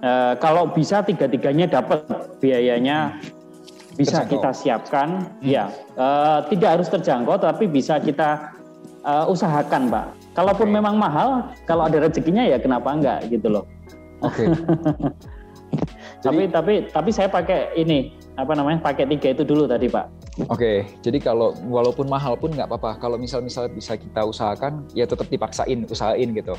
[0.04, 2.04] eh, kalau bisa tiga-tiganya dapat
[2.40, 3.20] biayanya
[4.00, 4.32] bisa terjangkau.
[4.40, 5.48] kita siapkan, hmm.
[5.48, 5.68] ya
[6.00, 8.56] eh, tidak harus terjangkau, tapi bisa kita
[9.04, 10.08] uh, usahakan Pak.
[10.36, 10.76] Kalaupun okay.
[10.80, 13.66] memang mahal, kalau ada rezekinya ya kenapa enggak gitu loh.
[14.24, 14.48] Oke.
[14.48, 14.48] Okay.
[16.20, 20.06] tapi tapi tapi saya pakai ini apa namanya pakai tiga itu dulu tadi Pak.
[20.48, 22.96] Oke, okay, jadi kalau walaupun mahal pun nggak apa-apa.
[23.04, 26.56] Kalau misal misal bisa kita usahakan, ya tetap dipaksain, usahain gitu.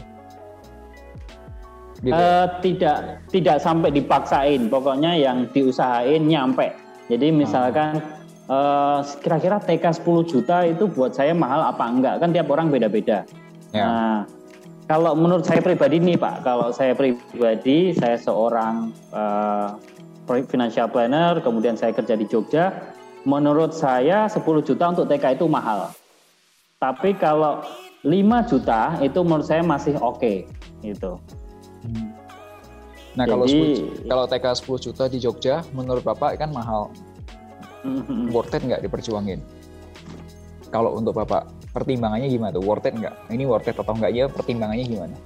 [2.05, 2.13] gitu.
[2.13, 6.77] Uh, tidak tidak sampai dipaksain, pokoknya yang diusahain nyampe.
[7.09, 8.05] Jadi misalkan
[8.51, 12.15] ah uh, kira-kira TK 10 juta itu buat saya mahal apa enggak?
[12.21, 13.25] Kan tiap orang beda-beda.
[13.73, 13.85] Ya.
[13.87, 14.17] Nah,
[14.91, 19.79] kalau menurut saya pribadi nih Pak, kalau saya pribadi, saya seorang uh,
[20.27, 22.91] financial planner, kemudian saya kerja di Jogja,
[23.23, 25.95] menurut saya 10 juta untuk TK itu mahal.
[26.83, 27.63] Tapi kalau
[28.03, 30.37] 5 juta itu menurut saya masih oke okay,
[30.83, 31.23] gitu.
[31.87, 32.11] Hmm.
[33.15, 36.91] Nah, Jadi, kalau 10, kalau TK 10 juta di Jogja menurut Bapak kan mahal
[38.35, 39.39] worth it nggak diperjuangin?
[40.75, 42.65] Kalau untuk Bapak, pertimbangannya gimana tuh?
[42.65, 43.15] Worth it nggak?
[43.31, 44.27] Ini worth it atau enggak ya?
[44.27, 45.17] Pertimbangannya gimana?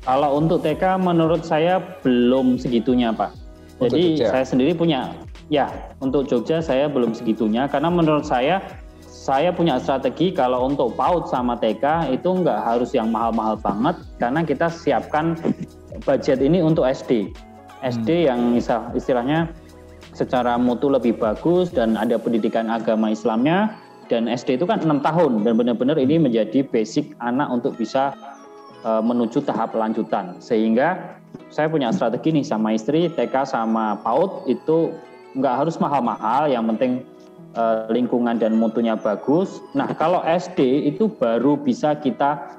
[0.00, 3.36] Kalau untuk TK menurut saya belum segitunya Pak.
[3.80, 4.28] Untuk Jadi Jogja.
[4.32, 5.12] saya sendiri punya,
[5.52, 5.68] ya
[6.00, 8.60] untuk Jogja saya belum segitunya karena menurut saya
[9.04, 14.40] saya punya strategi kalau untuk PAUD sama TK itu nggak harus yang mahal-mahal banget karena
[14.40, 15.36] kita siapkan
[16.08, 17.28] budget ini untuk SD.
[17.84, 18.26] SD hmm.
[18.28, 18.40] yang
[18.96, 19.52] istilahnya
[20.16, 23.76] secara mutu lebih bagus dan ada pendidikan agama Islamnya
[24.10, 28.10] dan SD itu kan enam tahun dan benar-benar ini menjadi basic anak untuk bisa
[28.82, 31.16] uh, menuju tahap lanjutan sehingga
[31.54, 34.90] saya punya strategi nih sama istri TK sama PAUD itu
[35.38, 37.06] nggak harus mahal-mahal yang penting
[37.54, 39.62] uh, lingkungan dan mutunya bagus.
[39.78, 42.58] Nah kalau SD itu baru bisa kita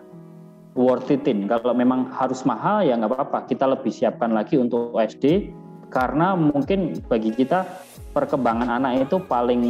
[0.76, 1.52] worth itin.
[1.52, 3.40] Kalau memang harus mahal ya nggak apa-apa.
[3.52, 5.52] Kita lebih siapkan lagi untuk SD
[5.92, 7.68] karena mungkin bagi kita
[8.12, 9.62] perkembangan anak itu paling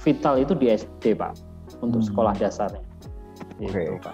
[0.00, 1.36] vital itu di SD pak
[1.80, 2.08] untuk hmm.
[2.12, 2.82] sekolah dasarnya.
[3.60, 3.70] Oke.
[3.70, 3.84] Okay.
[3.86, 4.10] Gitu,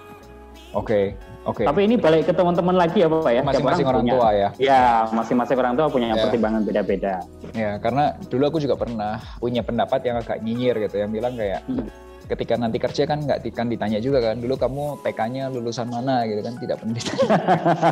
[0.70, 1.00] Oke.
[1.48, 1.64] Oke.
[1.64, 3.42] Tapi ini balik ke teman-teman lagi ya Pak ya.
[3.42, 4.48] Masing-masing orang, orang tua ya.
[4.61, 6.28] Ya, masing-masing orang tua punya ya.
[6.28, 7.14] pertimbangan beda-beda.
[7.56, 11.64] Ya, karena dulu aku juga pernah punya pendapat yang agak nyinyir gitu, yang bilang kayak
[11.64, 11.88] hmm.
[12.28, 16.38] ketika nanti kerja kan nggak kan ditanya juga kan dulu kamu TK-nya lulusan mana gitu
[16.46, 17.26] kan tidak pernah ditanya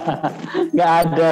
[0.76, 1.28] nggak ada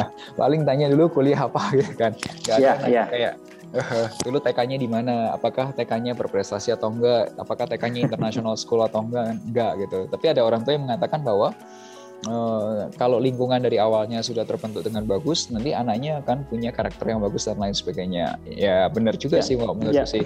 [0.40, 2.12] paling tanya dulu kuliah apa gitu kan.
[2.46, 3.04] Nggak ada nanya iya.
[3.08, 3.32] kayak
[3.72, 5.32] "Eh, dulu TK-nya di mana?
[5.32, 7.32] Apakah TK-nya berprestasi atau enggak?
[7.40, 9.32] Apakah TK-nya international school atau enggak?
[9.48, 9.98] Enggak gitu.
[10.12, 11.56] Tapi ada orang tua yang mengatakan bahwa
[12.28, 17.24] eh, kalau lingkungan dari awalnya sudah terbentuk dengan bagus nanti anaknya akan punya karakter yang
[17.24, 18.36] bagus dan lain sebagainya.
[18.44, 20.20] Ya benar juga Ya, sih kalau menurutku ya.
[20.20, 20.24] sih.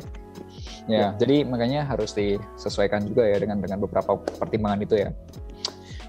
[0.86, 5.10] Ya jadi makanya harus disesuaikan juga ya dengan dengan beberapa pertimbangan itu ya.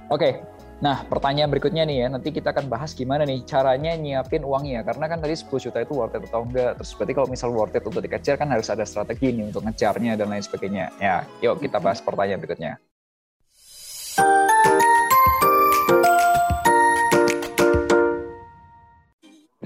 [0.10, 0.42] Oke
[0.78, 4.86] Nah, pertanyaan berikutnya nih ya, nanti kita akan bahas gimana nih caranya nyiapin uangnya.
[4.86, 6.78] Karena kan tadi 10 juta itu worth it atau enggak.
[6.78, 10.14] Terus berarti kalau misal worth it untuk dikejar kan harus ada strategi nih untuk ngejarnya
[10.14, 10.94] dan lain sebagainya.
[11.02, 12.78] Ya, yuk kita bahas pertanyaan berikutnya.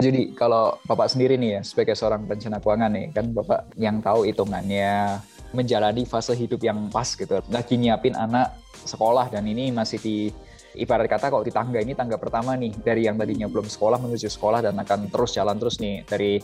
[0.00, 4.24] Jadi kalau Bapak sendiri nih ya, sebagai seorang perencana keuangan nih, kan Bapak yang tahu
[4.24, 5.20] hitungannya,
[5.52, 7.44] menjalani fase hidup yang pas gitu.
[7.52, 8.56] Lagi nyiapin anak
[8.88, 10.32] sekolah dan ini masih di
[10.78, 14.28] ibarat kata kalau di tangga ini tangga pertama nih dari yang tadinya belum sekolah menuju
[14.28, 16.40] sekolah dan akan terus jalan terus nih dari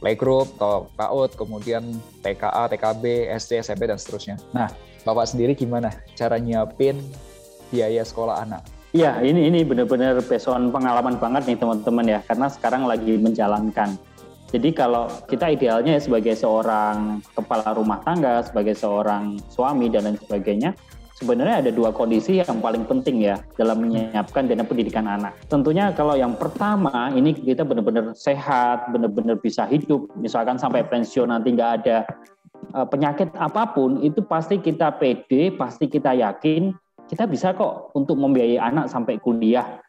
[0.00, 1.84] playgroup atau PAUD kemudian
[2.24, 4.40] TKA, TKB, SD, SMP dan seterusnya.
[4.56, 4.72] Nah,
[5.04, 7.00] Bapak sendiri gimana cara nyiapin
[7.68, 8.64] biaya sekolah anak?
[8.90, 13.94] Iya, ini ini benar-benar peson pengalaman banget nih teman-teman ya, karena sekarang lagi menjalankan.
[14.50, 20.18] Jadi kalau kita idealnya ya sebagai seorang kepala rumah tangga, sebagai seorang suami dan lain
[20.18, 20.74] sebagainya,
[21.20, 25.36] sebenarnya ada dua kondisi yang paling penting ya dalam menyiapkan dana pendidikan anak.
[25.46, 31.52] Tentunya kalau yang pertama ini kita benar-benar sehat, benar-benar bisa hidup, misalkan sampai pensiun nanti
[31.52, 32.08] nggak ada
[32.72, 36.72] eh, penyakit apa pun, itu pasti kita pede, pasti kita yakin
[37.10, 39.82] kita bisa kok untuk membiayai anak sampai kuliah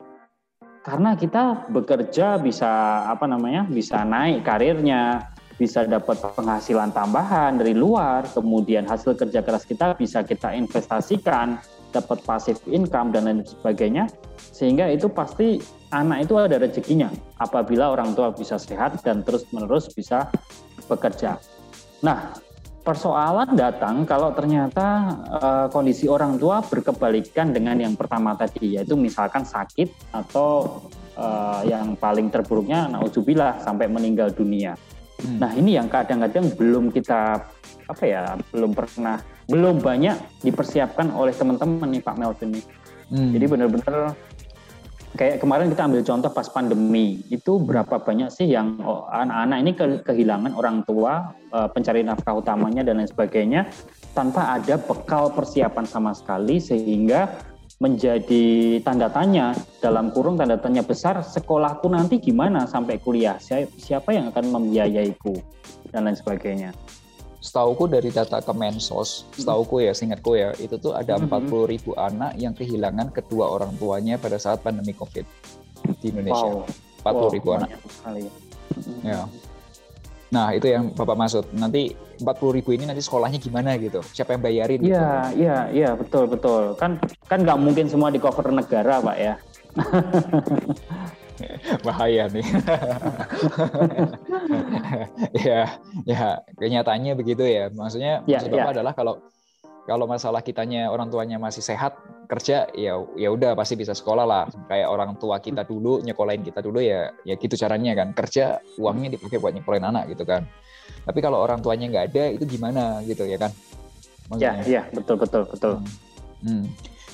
[0.81, 5.29] karena kita bekerja bisa apa namanya bisa naik karirnya
[5.61, 11.61] bisa dapat penghasilan tambahan dari luar kemudian hasil kerja keras kita bisa kita investasikan
[11.93, 14.09] dapat passive income dan lain sebagainya
[14.41, 15.61] sehingga itu pasti
[15.93, 20.33] anak itu ada rezekinya apabila orang tua bisa sehat dan terus menerus bisa
[20.89, 21.37] bekerja
[22.01, 22.33] nah
[22.81, 29.45] persoalan datang kalau ternyata uh, kondisi orang tua berkebalikan dengan yang pertama tadi yaitu misalkan
[29.45, 30.81] sakit atau
[31.13, 34.73] uh, yang paling terburuknya nauzubillah sampai meninggal dunia.
[35.21, 35.37] Hmm.
[35.37, 37.41] Nah, ini yang kadang-kadang belum kita
[37.87, 42.65] apa ya, belum pernah belum banyak dipersiapkan oleh teman-teman nih Pak Melvin nih.
[43.11, 43.31] Hmm.
[43.35, 44.15] Jadi benar-benar
[45.11, 49.71] kayak kemarin kita ambil contoh pas pandemi itu berapa banyak sih yang oh, anak-anak ini
[49.75, 53.67] ke, kehilangan orang tua uh, pencari nafkah utamanya dan lain sebagainya
[54.15, 57.50] tanpa ada bekal persiapan sama sekali sehingga
[57.81, 63.41] menjadi tanda tanya dalam kurung tanda tanya besar sekolahku nanti gimana sampai kuliah
[63.81, 65.33] siapa yang akan membiayaiku
[65.89, 66.77] dan lain sebagainya
[67.41, 72.53] setauku dari data Kemensos, setauku ya, seingatku ya, itu tuh ada 40 ribu anak yang
[72.53, 75.25] kehilangan kedua orang tuanya pada saat pandemi COVID
[75.97, 76.61] di Indonesia.
[76.61, 76.69] Wow.
[77.01, 77.69] 40 ribu wow, anak.
[77.89, 78.21] Sekali.
[79.01, 79.25] Ya.
[80.31, 81.43] Nah, itu yang Bapak maksud.
[81.51, 81.91] Nanti
[82.23, 83.99] 40 ribu ini nanti sekolahnya gimana gitu?
[83.99, 84.79] Siapa yang bayarin?
[84.79, 85.43] Iya, gitu?
[85.43, 86.63] iya, iya, betul, betul.
[86.79, 89.35] Kan kan nggak mungkin semua di cover negara, Pak ya.
[91.85, 92.45] bahaya nih.
[95.47, 95.61] ya,
[96.07, 97.67] ya kenyataannya begitu ya.
[97.67, 98.63] Maksudnya ya, maksud ya.
[98.63, 99.19] Bapak adalah kalau
[99.81, 101.97] kalau masalah kitanya orang tuanya masih sehat
[102.29, 104.45] kerja ya ya udah pasti bisa sekolah lah.
[104.69, 108.13] Kayak orang tua kita dulu nyekolahin kita dulu ya ya gitu caranya kan.
[108.13, 110.45] Kerja uangnya dipakai buat nyekolahin anak gitu kan.
[111.01, 113.51] Tapi kalau orang tuanya nggak ada itu gimana gitu ya kan?
[114.29, 114.63] Maksudnya.
[114.63, 115.73] ya ya betul betul betul.
[115.81, 115.89] Hmm.
[116.45, 116.65] Hmm.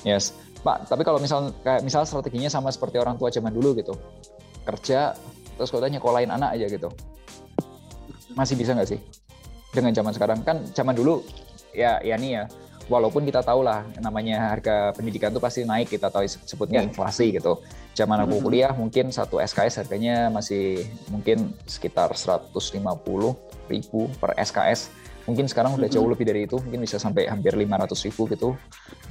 [0.03, 0.36] yes.
[0.58, 3.93] Pak, tapi kalau misal kayak misal strateginya sama seperti orang tua zaman dulu gitu,
[4.65, 5.13] kerja
[5.56, 6.89] terus kotanya nyekolahin anak aja gitu,
[8.34, 8.99] masih bisa nggak sih?
[9.71, 10.41] Dengan zaman sekarang?
[10.41, 11.21] Kan zaman dulu
[11.77, 12.43] ya ya nih ya,
[12.89, 16.89] walaupun kita tahu lah namanya harga pendidikan itu pasti naik, kita tahu sebutnya Ya.
[16.89, 17.61] inflasi gitu.
[17.93, 22.49] Zaman aku kuliah mungkin satu SKS harganya masih mungkin sekitar 150
[23.69, 24.89] ribu per SKS
[25.27, 28.49] mungkin sekarang udah jauh lebih dari itu mungkin bisa sampai hampir 500 ribu gitu.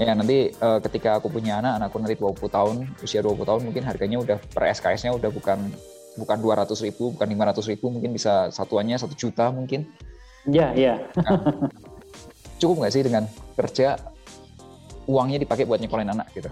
[0.01, 3.85] Ya nanti uh, ketika aku punya anak anakku nanti 20 tahun usia 20 tahun mungkin
[3.85, 5.61] harganya udah per SKS-nya udah bukan
[6.17, 9.85] bukan 200 ribu bukan 500 ribu mungkin bisa satuannya satu juta mungkin.
[10.49, 11.37] Ya ya nah,
[12.57, 13.25] cukup nggak sih dengan
[13.57, 13.97] kerja
[15.07, 16.51] uangnya dipakai buat nyekolahin anak gitu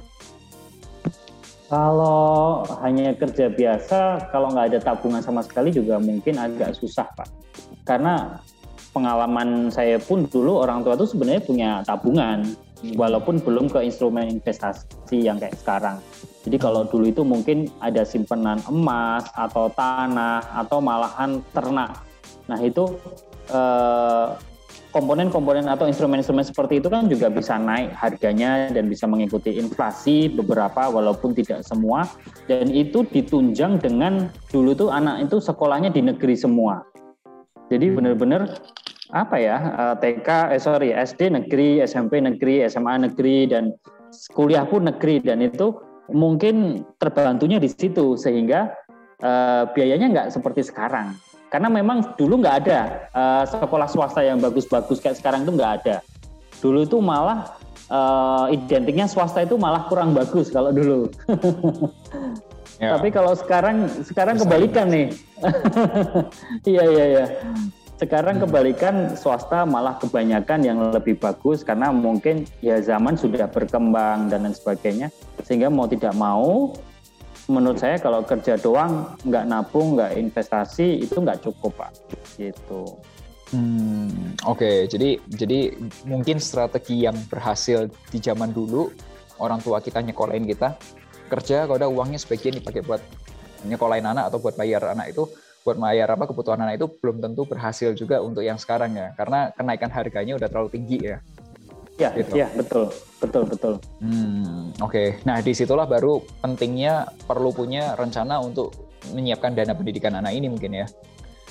[1.65, 7.27] kalau hanya kerja biasa, kalau nggak ada tabungan sama sekali juga mungkin agak susah, Pak.
[7.89, 8.39] Karena
[8.95, 12.47] pengalaman saya pun dulu orang tua itu sebenarnya punya tabungan,
[12.93, 15.97] walaupun belum ke instrumen investasi yang kayak sekarang.
[16.45, 22.05] Jadi kalau dulu itu mungkin ada simpanan emas atau tanah atau malahan ternak.
[22.45, 22.93] Nah itu
[23.49, 24.27] eh,
[24.95, 30.87] komponen-komponen atau instrumen-instrumen seperti itu kan juga bisa naik harganya dan bisa mengikuti inflasi beberapa
[30.87, 32.07] walaupun tidak semua
[32.47, 36.87] dan itu ditunjang dengan dulu tuh anak itu sekolahnya di negeri semua.
[37.75, 38.55] Jadi benar-benar
[39.11, 43.75] apa ya eh, TK eh sorry SD negeri, SMP negeri, SMA negeri dan
[44.31, 45.75] kuliah pun negeri dan itu
[46.15, 48.71] mungkin terbantunya di situ sehingga
[49.25, 51.17] uh, biayanya nggak seperti sekarang.
[51.55, 56.03] Karena memang dulu nggak ada uh, sekolah swasta yang bagus-bagus kayak sekarang itu nggak ada.
[56.59, 57.55] Dulu itu malah
[57.95, 61.07] uh, identiknya swasta itu malah kurang bagus kalau dulu.
[62.83, 62.99] ya.
[62.99, 65.09] Tapi kalau sekarang sekarang kebalikan nih.
[66.67, 67.25] Iya iya iya.
[68.03, 68.51] Sekarang hmm.
[68.51, 74.59] kebalikan swasta malah kebanyakan yang lebih bagus karena mungkin ya zaman sudah berkembang dan lain
[74.59, 75.15] sebagainya
[75.47, 76.75] sehingga mau tidak mau
[77.49, 81.93] menurut saya kalau kerja doang nggak nabung nggak investasi itu nggak cukup pak.
[82.41, 82.83] Gitu.
[83.53, 84.59] Hmm, oke.
[84.59, 84.77] Okay.
[84.89, 85.59] jadi jadi
[86.09, 88.91] mungkin strategi yang berhasil di zaman dulu
[89.39, 90.75] orang tua kita nyekolahin kita
[91.29, 93.01] kerja kalau ada uangnya sebagian dipakai buat
[93.65, 95.29] nyekolahin anak atau buat bayar anak itu
[95.65, 99.13] buat bayar apa kebutuhan anak itu belum tentu berhasil juga untuk yang sekarang ya.
[99.17, 101.21] Karena kenaikan harganya udah terlalu tinggi ya
[101.95, 102.35] Ya, gitu.
[102.35, 102.91] ya betul,
[103.23, 103.75] betul, betul.
[104.03, 105.09] Hmm, Oke, okay.
[105.23, 108.75] nah di situlah baru pentingnya perlu punya rencana untuk
[109.15, 110.87] menyiapkan dana pendidikan anak ini mungkin ya.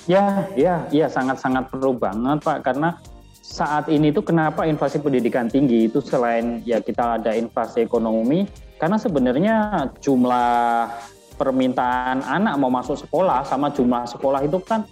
[0.04, 3.00] Ya, ya, ya sangat-sangat perlu banget Pak, karena
[3.40, 8.44] saat ini tuh kenapa inflasi pendidikan tinggi itu selain ya kita ada inflasi ekonomi,
[8.76, 9.56] karena sebenarnya
[10.04, 10.92] jumlah
[11.40, 14.84] permintaan anak mau masuk sekolah sama jumlah sekolah itu kan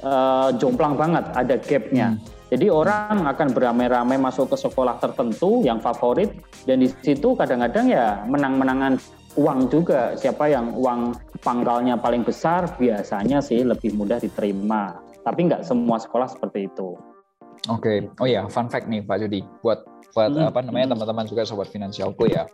[0.00, 2.16] uh, jomplang banget, ada gapnya.
[2.16, 6.30] Hmm jadi orang akan beramai-ramai masuk ke sekolah tertentu yang favorit
[6.62, 9.02] dan di situ kadang-kadang ya menang-menangan
[9.34, 10.14] uang juga.
[10.14, 14.94] Siapa yang uang pangkalnya paling besar biasanya sih lebih mudah diterima.
[15.26, 16.94] Tapi nggak semua sekolah seperti itu.
[17.66, 18.22] Oke, okay.
[18.22, 19.82] oh ya, fun fact nih Pak Jody, buat
[20.14, 20.54] buat hmm.
[20.54, 22.46] apa namanya teman-teman juga sobat finansialku ya.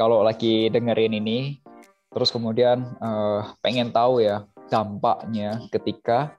[0.00, 1.60] Kalau lagi dengerin ini,
[2.08, 6.32] terus kemudian uh, pengen tahu ya dampaknya ketika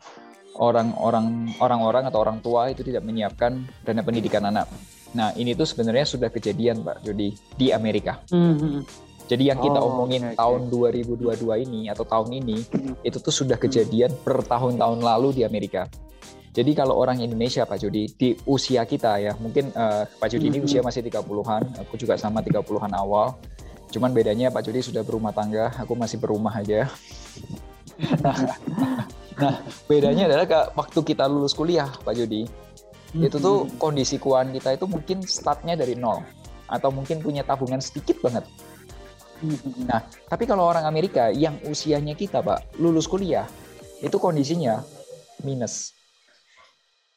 [0.57, 4.67] orang-orang orang-orang atau orang tua itu tidak menyiapkan dana pendidikan anak.
[5.15, 8.19] Nah, ini tuh sebenarnya sudah kejadian, Pak Jody, di Amerika.
[8.27, 9.07] Mm-hmm.
[9.27, 12.93] Jadi yang kita oh, omongin okay, tahun 2022 ini atau tahun ini mm-hmm.
[13.07, 14.27] itu tuh sudah kejadian mm-hmm.
[14.27, 15.87] bertahun-tahun lalu di Amerika.
[16.55, 20.63] Jadi kalau orang Indonesia Pak Jody di usia kita ya, mungkin uh, Pak Jody mm-hmm.
[20.63, 23.37] ini usia masih 30-an, aku juga sama 30-an awal.
[23.87, 26.91] Cuman bedanya Pak Jody sudah berumah tangga, aku masih berumah aja.
[29.37, 32.49] Nah, bedanya adalah ke waktu kita lulus kuliah, Pak Jody.
[33.13, 33.21] Hmm.
[33.21, 36.25] Itu tuh kondisi keuangan kita itu mungkin startnya dari nol
[36.67, 38.43] atau mungkin punya tabungan sedikit banget.
[39.37, 39.85] Hmm.
[39.85, 43.45] Nah, tapi kalau orang Amerika yang usianya kita, Pak, lulus kuliah,
[44.01, 44.81] itu kondisinya
[45.45, 45.93] minus.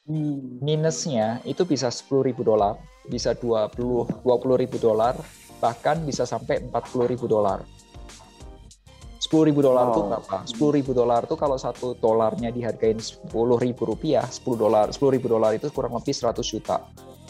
[0.05, 0.61] Hmm.
[0.61, 2.77] Minusnya itu bisa 10 ribu dolar,
[3.09, 5.17] bisa 20 20 ribu dolar,
[5.57, 7.65] bahkan bisa sampai 40 ribu dolar.
[9.31, 10.07] Sepuluh ribu dolar itu oh.
[10.11, 10.37] berapa?
[10.43, 15.31] Sepuluh ribu dolar itu kalau satu dolarnya dihargain sepuluh ribu rupiah, sepuluh dolar, sepuluh ribu
[15.31, 16.83] dolar itu kurang lebih seratus juta.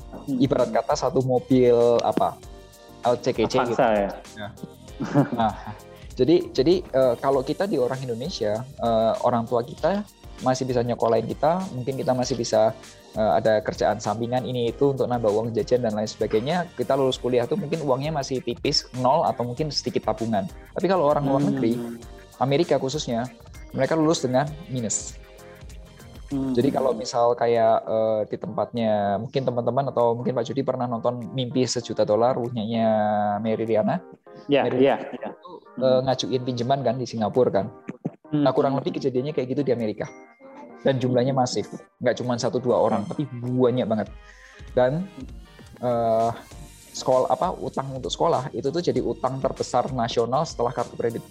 [0.09, 0.41] Hmm.
[0.41, 2.41] Ibarat kata satu mobil apa?
[3.05, 3.77] LCKC gitu.
[3.77, 4.17] ya.
[4.17, 4.49] ya.
[5.37, 5.77] Nah,
[6.17, 10.01] jadi jadi uh, kalau kita di orang Indonesia, uh, orang tua kita
[10.41, 12.73] masih bisa nyekolahin kita, mungkin kita masih bisa
[13.18, 16.70] ada kerjaan sampingan ini itu untuk nambah uang jajan dan lain sebagainya.
[16.79, 20.46] Kita lulus kuliah tuh mungkin uangnya masih tipis nol atau mungkin sedikit tabungan.
[20.79, 21.99] Tapi kalau orang luar negeri, hmm.
[22.38, 23.27] Amerika khususnya,
[23.75, 25.18] mereka lulus dengan minus.
[26.31, 26.55] Hmm.
[26.55, 31.18] Jadi kalau misal kayak uh, di tempatnya mungkin teman-teman atau mungkin Pak Judi pernah nonton
[31.35, 32.87] Mimpi Sejuta Dolar punyanya
[33.42, 33.99] Mary Riana.
[34.46, 35.35] Ya, Mary iya, iya.
[35.75, 37.66] Uh, ngajuin pinjaman kan di Singapura kan.
[38.31, 38.46] Hmm.
[38.46, 40.07] Nah kurang lebih kejadiannya kayak gitu di Amerika
[40.85, 41.69] dan jumlahnya masif.
[42.01, 44.09] Nggak cuma satu dua orang tapi banyak banget.
[44.73, 45.09] Dan
[45.81, 46.33] uh,
[46.90, 51.25] sekolah apa utang untuk sekolah itu tuh jadi utang terbesar nasional setelah kartu kredit.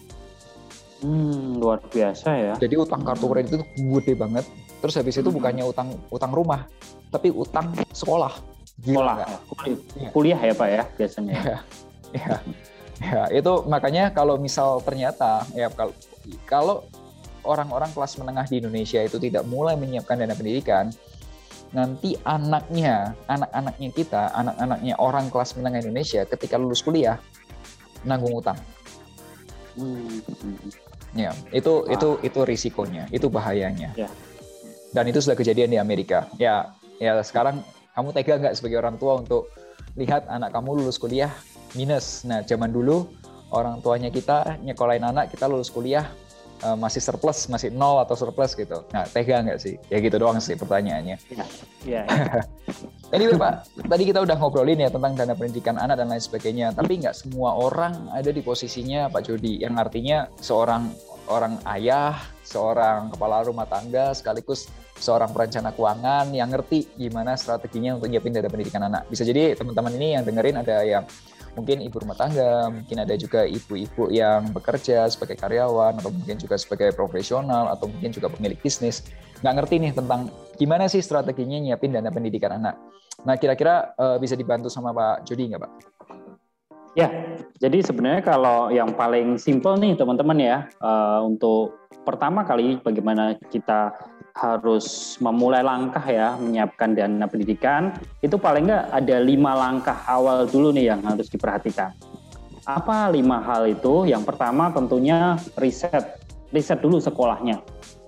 [1.00, 2.54] Hmm, luar biasa ya.
[2.60, 4.46] Jadi utang kartu kredit itu gede banget.
[4.80, 5.38] Terus habis itu hmm.
[5.38, 6.68] bukannya utang utang rumah
[7.10, 8.34] tapi utang sekolah.
[8.80, 9.28] Sekolah ya.
[9.52, 9.80] kuliah,
[10.16, 11.34] kuliah ya pak ya biasanya.
[11.36, 11.58] Ya,
[12.16, 12.36] ya.
[13.00, 15.94] ya itu makanya kalau misal ternyata ya kalau
[16.48, 16.76] kalau
[17.43, 20.92] orang-orang kelas menengah di Indonesia itu tidak mulai menyiapkan dana pendidikan,
[21.69, 27.21] nanti anaknya, anak-anaknya kita, anak-anaknya orang kelas menengah Indonesia ketika lulus kuliah
[28.04, 28.58] nanggung utang.
[29.77, 30.21] Hmm.
[31.13, 31.94] Ya, itu ah.
[31.94, 33.94] itu itu risikonya, itu bahayanya.
[33.98, 34.10] Ya.
[34.94, 36.25] Dan itu sudah kejadian di Amerika.
[36.42, 37.62] Ya, ya sekarang
[37.94, 39.50] kamu tega nggak sebagai orang tua untuk
[39.98, 41.29] lihat anak kamu lulus kuliah
[41.77, 42.25] minus.
[42.25, 43.10] Nah, zaman dulu
[43.54, 46.06] orang tuanya kita nyekolahin anak, kita lulus kuliah
[46.64, 48.84] uh, masih surplus, masih nol atau surplus gitu.
[48.92, 49.76] Nah, tega nggak sih?
[49.88, 51.18] Ya gitu doang sih pertanyaannya.
[51.32, 51.46] Iya.
[51.86, 52.44] Ya, ya.
[53.16, 53.54] anyway Pak,
[53.88, 56.76] tadi kita udah ngobrolin ya tentang dana pendidikan anak dan lain sebagainya.
[56.76, 60.92] Tapi nggak semua orang ada di posisinya Pak Jody, yang artinya seorang
[61.30, 64.68] orang ayah, seorang kepala rumah tangga, sekaligus
[65.00, 69.08] seorang perencana keuangan yang ngerti gimana strateginya untuk nyiapin dana pendidikan anak.
[69.08, 71.08] Bisa jadi teman-teman ini yang dengerin ada yang
[71.58, 76.56] mungkin ibu rumah tangga, mungkin ada juga ibu-ibu yang bekerja sebagai karyawan, atau mungkin juga
[76.58, 79.06] sebagai profesional, atau mungkin juga pemilik bisnis.
[79.39, 80.29] Nggak ngerti nih tentang
[80.60, 82.75] gimana sih strateginya nyiapin dana pendidikan anak.
[83.23, 85.71] Nah, kira-kira uh, bisa dibantu sama Pak Jody nggak Pak?
[86.97, 87.08] Ya,
[87.62, 93.93] jadi sebenarnya kalau yang paling simpel nih teman-teman ya, uh, untuk pertama kali bagaimana kita
[94.40, 97.92] harus memulai langkah ya menyiapkan dana pendidikan
[98.23, 101.92] itu paling nggak ada lima langkah awal dulu nih yang harus diperhatikan.
[102.63, 104.08] Apa lima hal itu?
[104.08, 106.23] Yang pertama tentunya riset,
[106.56, 107.60] riset dulu sekolahnya.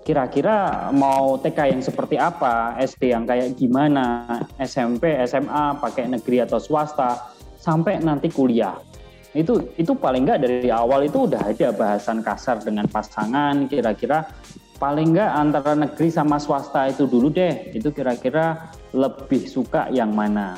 [0.01, 6.57] Kira-kira mau TK yang seperti apa, SD yang kayak gimana, SMP, SMA, pakai negeri atau
[6.57, 8.81] swasta, sampai nanti kuliah.
[9.31, 14.25] Itu itu paling nggak dari awal itu udah ada bahasan kasar dengan pasangan, kira-kira
[14.81, 17.69] paling nggak antara negeri sama swasta itu dulu deh.
[17.69, 20.57] Itu kira-kira lebih suka yang mana?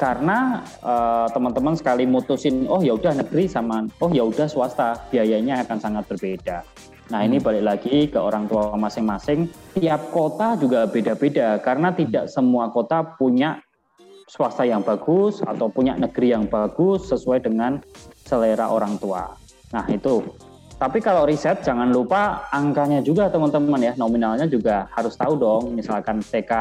[0.00, 5.68] Karena uh, teman-teman sekali mutusin oh ya udah negeri sama oh ya udah swasta biayanya
[5.68, 6.64] akan sangat berbeda.
[7.12, 7.44] Nah ini hmm.
[7.44, 9.52] balik lagi ke orang tua masing-masing.
[9.76, 13.60] Tiap kota juga beda-beda karena tidak semua kota punya
[14.28, 17.80] swasta yang bagus atau punya negeri yang bagus sesuai dengan
[18.24, 19.34] selera orang tua.
[19.74, 20.24] Nah itu
[20.78, 23.92] tapi kalau riset jangan lupa angkanya juga teman-teman ya.
[23.98, 26.52] Nominalnya juga harus tahu dong misalkan TK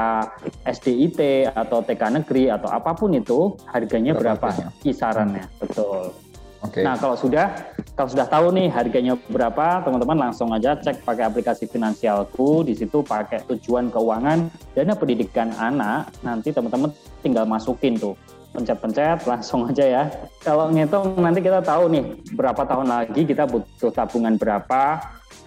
[0.65, 5.45] SDIT atau TK negeri atau apa pun itu harganya berapa, berapa kisarannya.
[5.61, 6.17] Betul.
[6.57, 6.81] Okay.
[6.81, 7.53] Nah kalau sudah
[7.93, 12.65] kalau sudah tahu nih harganya berapa teman-teman langsung aja cek pakai aplikasi finansialku.
[12.65, 16.09] Di situ pakai tujuan keuangan dana pendidikan anak.
[16.25, 16.89] Nanti teman-teman
[17.21, 18.17] tinggal masukin tuh
[18.57, 20.03] pencet-pencet langsung aja ya.
[20.41, 24.97] Kalau ngitung nanti kita tahu nih berapa tahun lagi kita butuh tabungan berapa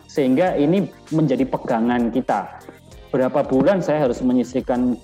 [0.06, 2.62] sehingga ini menjadi pegangan kita.
[3.11, 4.94] Berapa bulan saya harus menyisihkan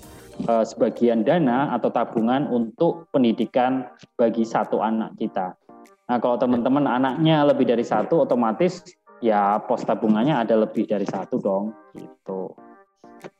[0.47, 5.59] uh, sebagian dana atau tabungan untuk pendidikan bagi satu anak kita.
[6.07, 8.79] Nah, kalau teman-teman anaknya lebih dari satu otomatis
[9.19, 12.55] ya pos tabungannya ada lebih dari satu dong gitu.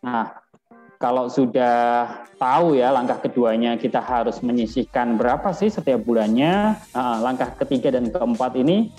[0.04, 0.47] Nah,
[0.98, 2.10] kalau sudah
[2.42, 6.74] tahu ya langkah keduanya kita harus menyisihkan berapa sih setiap bulannya.
[6.94, 8.90] Nah, langkah ketiga dan keempat ini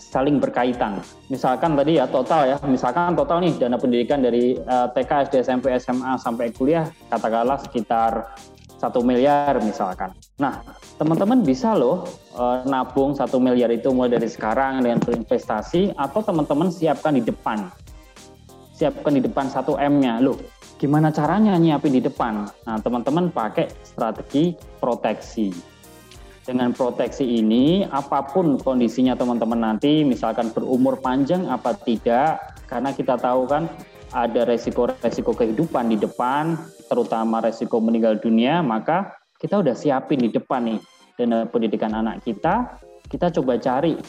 [0.00, 0.98] saling berkaitan.
[1.30, 5.70] Misalkan tadi ya total ya, misalkan total nih dana pendidikan dari uh, TK, SD, SMP,
[5.78, 8.34] SMA sampai kuliah katakanlah sekitar
[8.80, 10.10] satu miliar misalkan.
[10.40, 10.64] Nah,
[10.96, 16.72] teman-teman bisa loh uh, nabung satu miliar itu mulai dari sekarang dengan berinvestasi atau teman-teman
[16.72, 17.68] siapkan di depan.
[18.74, 20.24] Siapkan di depan satu M-nya.
[20.24, 20.40] Loh,
[20.80, 22.48] Gimana caranya nyiapin di depan?
[22.64, 25.52] Nah, teman-teman pakai strategi proteksi.
[26.40, 33.20] Dengan proteksi ini, apa pun kondisinya teman-teman nanti, misalkan berumur panjang apa tidak, karena kita
[33.20, 33.68] tahu kan
[34.16, 36.56] ada resiko-resiko kehidupan di depan,
[36.88, 40.80] terutama resiko meninggal dunia, maka kita udah siapin di depan nih
[41.20, 42.80] dana pendidikan anak kita,
[43.12, 44.00] kita coba cari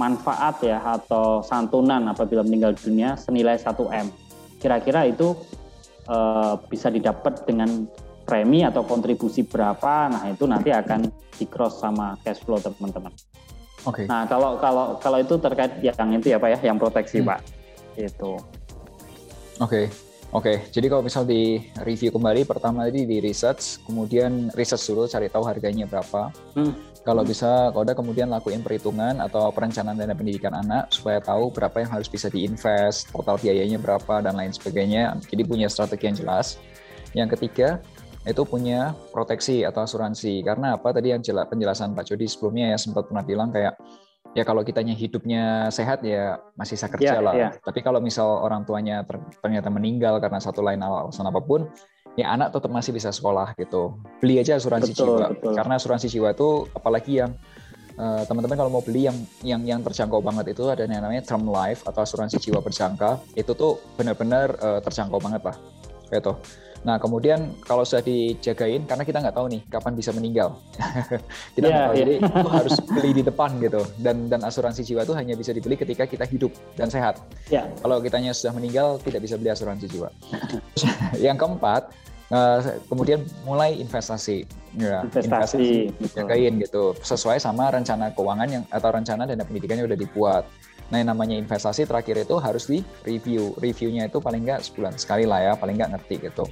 [0.00, 4.08] manfaat ya atau santunan apabila meninggal dunia senilai 1 M.
[4.56, 5.36] Kira-kira itu
[6.06, 7.86] uh, bisa didapat dengan
[8.26, 11.06] premi atau kontribusi berapa nah itu nanti akan
[11.38, 13.14] di cross sama cash flow teman-teman.
[13.86, 14.02] Oke.
[14.02, 14.06] Okay.
[14.10, 17.28] Nah kalau kalau kalau itu terkait yang itu ya pak ya yang proteksi hmm.
[17.30, 17.38] pak
[17.94, 18.32] itu.
[19.62, 19.86] Oke.
[19.86, 19.86] Okay.
[20.34, 25.06] Oke, okay, jadi kalau misal di review kembali, pertama tadi di research, kemudian research dulu
[25.06, 26.34] cari tahu harganya berapa.
[26.58, 26.74] Hmm.
[27.06, 31.94] Kalau bisa, udah kemudian lakuin perhitungan atau perencanaan dana pendidikan anak supaya tahu berapa yang
[31.94, 35.14] harus bisa diinvest, total biayanya berapa dan lain sebagainya.
[35.22, 36.58] Jadi punya strategi yang jelas.
[37.14, 37.78] Yang ketiga,
[38.26, 40.42] itu punya proteksi atau asuransi.
[40.42, 43.78] Karena apa tadi yang jelas penjelasan Pak Jody sebelumnya ya sempat pernah bilang kayak
[44.32, 47.34] ya kalau kitanya hidupnya sehat ya masih bisa kerja yeah, lah.
[47.36, 47.50] Yeah.
[47.62, 49.04] Tapi kalau misal orang tuanya
[49.40, 51.68] ternyata meninggal karena satu lain alasan apa pun,
[52.16, 54.00] ya anak tetap masih bisa sekolah gitu.
[54.18, 55.26] Beli aja asuransi betul, jiwa.
[55.36, 55.52] Betul.
[55.54, 57.32] Karena asuransi jiwa itu apalagi yang
[57.96, 61.24] teman eh, teman-teman kalau mau beli yang yang yang terjangkau banget itu ada yang namanya
[61.24, 63.20] term life atau asuransi jiwa berjangka.
[63.36, 65.56] Itu tuh benar-benar uh, terjangkau banget lah.
[66.12, 66.32] Gitu.
[66.86, 70.54] Nah, kemudian kalau sudah dijagain, karena kita nggak tahu nih kapan bisa meninggal.
[71.58, 72.00] kita nggak yeah, tahu, yeah.
[72.06, 73.82] jadi itu harus beli di depan gitu.
[73.98, 77.18] Dan dan asuransi jiwa itu hanya bisa dibeli ketika kita hidup dan sehat.
[77.50, 77.66] Yeah.
[77.82, 80.14] Kalau kitanya sudah meninggal, tidak bisa beli asuransi jiwa.
[81.26, 81.90] yang keempat,
[82.30, 84.46] uh, kemudian mulai investasi.
[84.78, 86.94] Ya, investasi, investasi jagain gitu.
[87.02, 90.46] Sesuai sama rencana keuangan yang atau rencana dana pendidikannya udah dibuat.
[90.90, 93.54] Nah, yang namanya investasi terakhir itu harus di review.
[93.58, 96.46] Reviewnya itu paling nggak sebulan sekali lah ya, paling nggak ngerti gitu.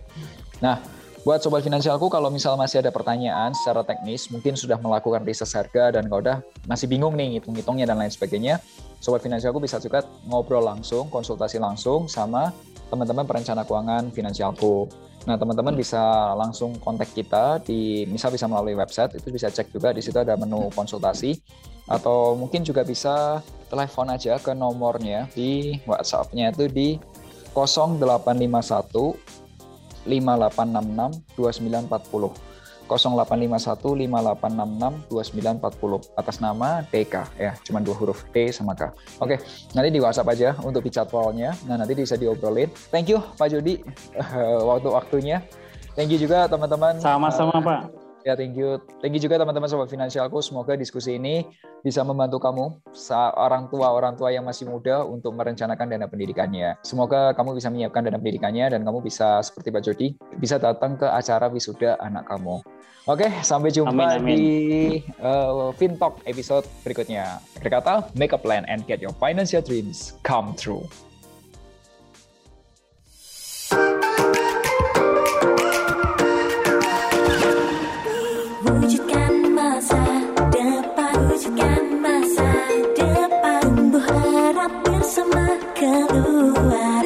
[0.58, 0.82] Nah,
[1.24, 5.96] buat sobat finansialku kalau misal masih ada pertanyaan secara teknis, mungkin sudah melakukan riset harga
[5.96, 8.60] dan kalau udah masih bingung nih hitung-hitungnya dan lain sebagainya,
[9.00, 12.52] sobat finansialku bisa juga ngobrol langsung, konsultasi langsung sama
[12.92, 14.84] teman-teman perencana keuangan finansialku.
[15.24, 19.96] Nah, teman-teman bisa langsung kontak kita di misal bisa melalui website, itu bisa cek juga
[19.96, 21.40] di situ ada menu konsultasi
[21.88, 23.40] atau mungkin juga bisa
[23.74, 26.88] telepon aja ke nomornya di WhatsApp-nya itu di
[27.50, 29.18] 0851
[30.06, 32.54] 5866 2940.
[32.84, 38.92] 0851 5866 2940 atas nama DK ya, cuma dua huruf D sama K.
[39.18, 39.40] Oke,
[39.72, 41.56] nanti di WhatsApp aja untuk jadwalnya.
[41.64, 42.68] Nah, nanti bisa diobrolin.
[42.92, 43.80] Thank you Pak Jody
[44.70, 45.42] waktu-waktunya.
[45.96, 47.00] Thank you juga teman-teman.
[47.00, 48.03] Sama-sama uh, Pak.
[48.24, 48.80] Ya, thank you.
[49.04, 50.40] Thank you juga teman-teman sobat finansialku.
[50.40, 51.44] Semoga diskusi ini
[51.84, 52.80] bisa membantu kamu,
[53.36, 56.80] orang tua orang tua yang masih muda untuk merencanakan dana pendidikannya.
[56.80, 60.08] Semoga kamu bisa menyiapkan dana pendidikannya dan kamu bisa seperti Pak Jody
[60.40, 62.64] bisa datang ke acara wisuda anak kamu.
[63.04, 64.32] Oke, sampai jumpa amin, amin.
[64.32, 64.44] di
[65.20, 67.36] uh, FinTalk episode berikutnya.
[67.60, 70.88] Berkata, make a plan and get your financial dreams come true.
[85.76, 87.03] See